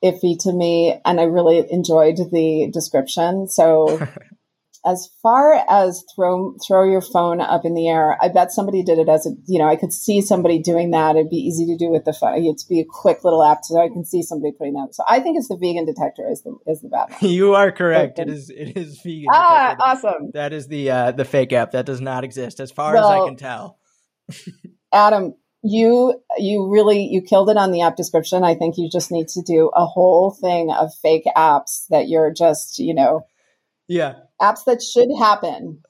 iffy 0.05 0.37
to 0.43 0.53
me, 0.53 0.99
and 1.03 1.19
I 1.19 1.23
really 1.23 1.65
enjoyed 1.71 2.17
the 2.17 2.69
description. 2.71 3.47
So, 3.47 3.99
as 4.85 5.09
far 5.23 5.65
as 5.67 6.03
throw 6.15 6.55
throw 6.65 6.83
your 6.83 7.01
phone 7.01 7.41
up 7.41 7.65
in 7.65 7.73
the 7.73 7.89
air, 7.89 8.17
I 8.21 8.29
bet 8.29 8.51
somebody 8.51 8.83
did 8.83 8.99
it 8.99 9.09
as 9.09 9.25
a 9.25 9.31
you 9.47 9.57
know 9.57 9.67
I 9.67 9.75
could 9.75 9.91
see 9.91 10.21
somebody 10.21 10.59
doing 10.59 10.91
that. 10.91 11.15
It'd 11.15 11.29
be 11.29 11.37
easy 11.37 11.65
to 11.65 11.77
do 11.77 11.89
with 11.89 12.05
the 12.05 12.13
phone. 12.13 12.37
It'd 12.37 12.59
be 12.69 12.79
a 12.79 12.85
quick 12.87 13.23
little 13.23 13.43
app, 13.43 13.63
so 13.63 13.81
I 13.81 13.87
can 13.87 14.05
see 14.05 14.21
somebody 14.21 14.51
putting 14.51 14.73
that. 14.73 14.93
So 14.93 15.03
I 15.09 15.19
think 15.19 15.37
it's 15.37 15.47
the 15.47 15.57
vegan 15.57 15.85
detector 15.85 16.29
is 16.29 16.43
the 16.43 16.55
is 16.67 16.81
the 16.81 16.89
bad 16.89 17.09
one. 17.19 17.31
you 17.31 17.55
are 17.55 17.71
correct. 17.71 18.19
It 18.19 18.29
is 18.29 18.49
it 18.49 18.77
is 18.77 19.01
vegan. 19.01 19.29
Ah, 19.31 19.75
detector. 19.75 20.07
awesome. 20.07 20.31
That 20.33 20.53
is 20.53 20.67
the 20.67 20.91
uh, 20.91 21.11
the 21.11 21.25
fake 21.25 21.53
app 21.53 21.71
that 21.71 21.85
does 21.85 22.01
not 22.01 22.23
exist, 22.23 22.59
as 22.59 22.71
far 22.71 22.93
well, 22.93 23.11
as 23.11 23.21
I 23.21 23.25
can 23.25 23.37
tell. 23.37 23.79
Adam, 24.93 25.33
you 25.65 26.21
you 26.37 26.69
really 26.69 27.07
you 27.07 27.21
killed 27.21 27.49
it 27.49 27.57
on 27.57 27.71
the 27.71 27.81
app 27.81 27.95
description. 27.95 28.43
I 28.43 28.53
think 28.53 28.77
you 28.77 28.87
just 28.89 29.11
need 29.11 29.27
to 29.29 29.41
do 29.41 29.71
a 29.73 29.85
whole 29.85 30.29
thing 30.29 30.71
of 30.71 30.93
fake 31.01 31.25
apps 31.35 31.87
that 31.89 32.07
you're 32.07 32.31
just, 32.31 32.77
you 32.77 32.93
know, 32.93 33.25
yeah, 33.87 34.15
apps 34.39 34.65
that 34.65 34.83
should 34.83 35.09
happen 35.17 35.81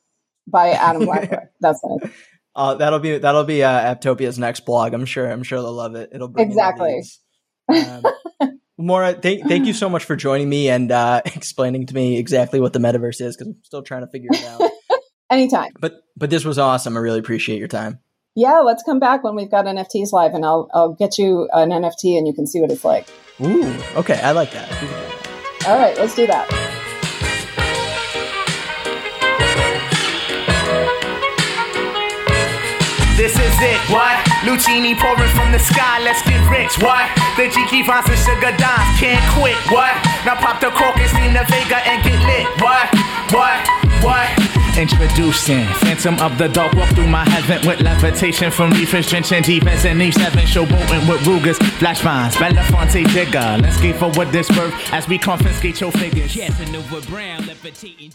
by 0.47 0.69
Adam 0.69 1.05
Blackwood. 1.05 1.49
That's 1.59 1.81
it. 1.83 2.11
Uh, 2.55 2.75
that'll 2.75 2.99
be 2.99 3.17
that'll 3.17 3.43
be 3.43 3.63
uh, 3.63 3.95
Apptopia's 3.95 4.39
next 4.39 4.65
blog. 4.65 4.93
I'm 4.93 5.05
sure. 5.05 5.29
I'm 5.29 5.43
sure 5.43 5.61
they'll 5.61 5.73
love 5.73 5.95
it. 5.95 6.11
It'll 6.13 6.29
bring 6.29 6.47
exactly. 6.47 7.03
Um, 7.67 8.03
Maura, 8.77 9.13
thank 9.13 9.45
thank 9.47 9.65
you 9.65 9.73
so 9.73 9.89
much 9.89 10.05
for 10.05 10.15
joining 10.15 10.47
me 10.47 10.69
and 10.69 10.89
uh, 10.89 11.21
explaining 11.25 11.87
to 11.87 11.93
me 11.93 12.17
exactly 12.17 12.61
what 12.61 12.71
the 12.71 12.79
metaverse 12.79 13.19
is 13.19 13.35
because 13.35 13.47
I'm 13.47 13.57
still 13.63 13.83
trying 13.83 14.01
to 14.01 14.07
figure 14.07 14.29
it 14.31 14.43
out. 14.45 14.61
Anytime. 15.29 15.71
But 15.81 16.01
but 16.15 16.29
this 16.29 16.45
was 16.45 16.57
awesome. 16.57 16.95
I 16.95 17.01
really 17.01 17.19
appreciate 17.19 17.59
your 17.59 17.67
time 17.67 17.99
yeah, 18.35 18.59
let's 18.59 18.83
come 18.83 18.99
back 18.99 19.23
when 19.23 19.33
we've 19.33 19.49
got 19.49 19.65
NFTs 19.65 20.11
live, 20.11 20.33
and 20.33 20.45
I'll 20.45 20.69
I'll 20.73 20.93
get 20.93 21.17
you 21.17 21.49
an 21.53 21.69
NFT, 21.69 22.17
and 22.17 22.27
you 22.27 22.33
can 22.33 22.45
see 22.45 22.59
what 22.59 22.69
it's 22.69 22.83
like. 22.83 23.07
Ooh, 23.41 23.73
okay, 23.95 24.19
I 24.21 24.31
like 24.31 24.51
that. 24.51 24.69
All 25.67 25.79
right, 25.79 25.97
let's 25.97 26.15
do 26.15 26.27
that. 26.27 26.45
This 33.15 33.31
is 33.31 33.55
it, 33.63 33.79
what? 33.87 34.19
Lucini 34.43 34.99
pouring 34.99 35.31
from 35.31 35.53
the 35.53 35.59
sky, 35.59 36.03
let's 36.03 36.21
get 36.27 36.43
rich, 36.51 36.75
what? 36.83 37.07
The 37.39 37.47
Jiki 37.47 37.87
Vance 37.87 38.11
and 38.11 38.19
Sugar 38.19 38.51
Dimes 38.59 38.99
can't 38.99 39.23
quit, 39.31 39.55
what? 39.71 39.95
Now 40.27 40.35
pop 40.35 40.59
the 40.59 40.69
cork 40.75 40.99
and 40.99 41.09
steam 41.09 41.31
the 41.31 41.47
Vega 41.47 41.79
and 41.87 42.03
get 42.03 42.19
lit, 42.27 42.45
what? 42.59 42.91
What? 43.31 43.84
What? 44.05 44.29
Introducing 44.77 45.65
Phantom 45.81 46.19
of 46.19 46.37
the 46.37 46.47
Dark, 46.47 46.73
walk 46.73 46.89
through 46.93 47.07
my 47.07 47.27
heaven 47.27 47.67
with 47.67 47.81
levitation 47.81 48.51
from 48.51 48.69
reefers, 48.71 49.09
drenching 49.09 49.41
defense 49.41 49.83
and 49.83 49.99
each 49.99 50.13
seven 50.13 50.41
showboating 50.41 51.09
with 51.09 51.25
Rugers, 51.25 51.57
flash 51.79 52.01
vines, 52.01 52.35
Belafonte 52.35 53.03
Jigger. 53.07 53.59
Let's 53.63 53.77
skate 53.77 53.95
for 53.95 54.11
what 54.11 54.31
this 54.31 54.47
worth 54.51 54.73
as 54.93 55.07
we 55.07 55.17
confiscate 55.17 55.81
your 55.81 55.91
figures. 55.91 56.35
Casanova 56.35 57.01
Brown, 57.09 57.47
levitating. 57.47 58.11